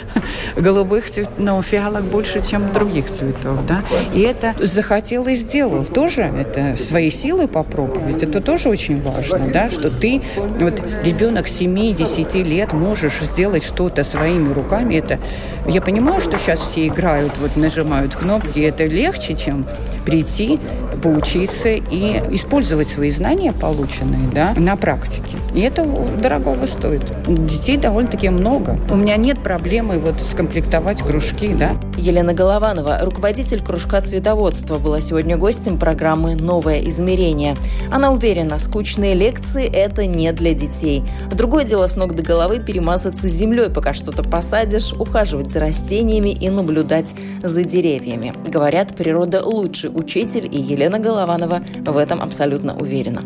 голубых 0.57 1.11
цветов, 1.11 1.33
но 1.39 1.61
фиалок 1.63 2.05
больше, 2.05 2.45
чем 2.49 2.73
других 2.73 3.11
цветов, 3.11 3.59
да. 3.67 3.83
И 4.15 4.21
это 4.21 4.55
захотел 4.61 5.27
и 5.27 5.35
сделал. 5.35 5.85
Тоже 5.85 6.23
это 6.23 6.77
свои 6.77 7.11
силы 7.11 7.49
попробовать. 7.49 8.23
Это 8.23 8.41
тоже 8.41 8.69
очень 8.69 9.01
важно, 9.01 9.51
да, 9.53 9.69
что 9.69 9.91
ты, 9.91 10.23
вот 10.61 10.81
ребенок 11.03 11.47
7-10 11.47 12.43
лет 12.45 12.73
можешь 12.73 13.21
сделать 13.21 13.65
что-то 13.65 14.05
своими 14.05 14.53
руками. 14.53 14.95
Это, 14.95 15.19
я 15.67 15.81
понимаю, 15.81 16.21
что 16.21 16.39
сейчас 16.39 16.61
все 16.61 16.87
играют, 16.87 17.33
вот 17.41 17.57
нажимают 17.57 18.15
кнопки. 18.15 18.61
Это 18.61 18.85
легче, 18.85 19.35
чем 19.35 19.67
прийти, 20.05 20.61
поучиться 21.03 21.64
и 21.69 22.23
использовать 22.31 22.89
свои 22.89 23.11
знания, 23.11 23.53
полученные, 23.53 24.29
да, 24.33 24.55
на 24.57 24.77
практике. 24.77 25.37
И 25.55 25.61
это 25.61 25.85
дорогого 26.21 26.67
стоит. 26.67 27.03
Детей 27.27 27.77
довольно-таки 27.77 28.29
много. 28.29 28.79
У 28.91 28.97
меня 28.97 29.17
нет 29.17 29.39
проблемы 29.39 29.99
вот 29.99 30.21
скомплектовать 30.21 31.03
кружки, 31.03 31.55
да. 31.55 31.73
Елена 31.97 32.35
Голованова, 32.35 32.99
руководитель 33.03 33.63
кружка 33.63 34.01
цветоводства, 34.01 34.79
была 34.79 35.01
сегодня 35.01 35.37
гостем 35.37 35.79
программы 35.79 36.35
«Новое 36.35 36.81
измерение». 36.89 37.57
Она 37.91 38.11
уверена, 38.11 38.59
скучные 38.59 39.15
лекции– 39.15 39.67
это 39.73 40.07
не 40.07 40.33
для 40.33 40.55
детей. 40.55 41.05
Другое 41.33 41.65
дело 41.65 41.87
с 41.87 41.97
ног 41.97 42.15
до 42.15 42.23
головы 42.23 42.59
перемазаться 42.59 43.29
землей, 43.29 43.71
пока 43.71 43.95
что-то 43.95 44.23
посадишь, 44.23 44.93
ухаживать 44.93 45.51
за 45.53 45.61
растениями 45.61 46.31
и 46.31 46.51
наблюдать 46.51 47.15
за 47.43 47.65
деревьями. 47.65 48.35
Говорят, 48.49 48.97
природа 48.97 49.45
лучший 49.45 49.91
учитель, 49.93 50.49
и 50.51 50.61
Елена 50.61 50.99
Голованова 50.99 51.54
в 51.85 51.97
этом 51.97 52.21
абсолютно 52.21 52.77
уверена. 52.77 53.23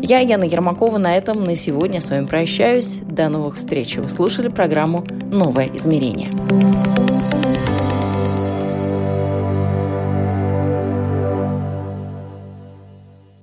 Я, 0.00 0.18
Яна 0.18 0.44
Ермакова, 0.44 0.98
на 0.98 1.16
этом 1.16 1.44
на 1.44 1.54
сегодня 1.54 2.00
с 2.00 2.10
вами 2.10 2.26
прощаюсь. 2.26 3.00
До 3.08 3.28
новых 3.28 3.56
встреч. 3.56 3.96
Вы 3.96 4.08
слушали 4.08 4.48
программу 4.48 5.04
«Новое 5.30 5.70
измерение». 5.72 6.30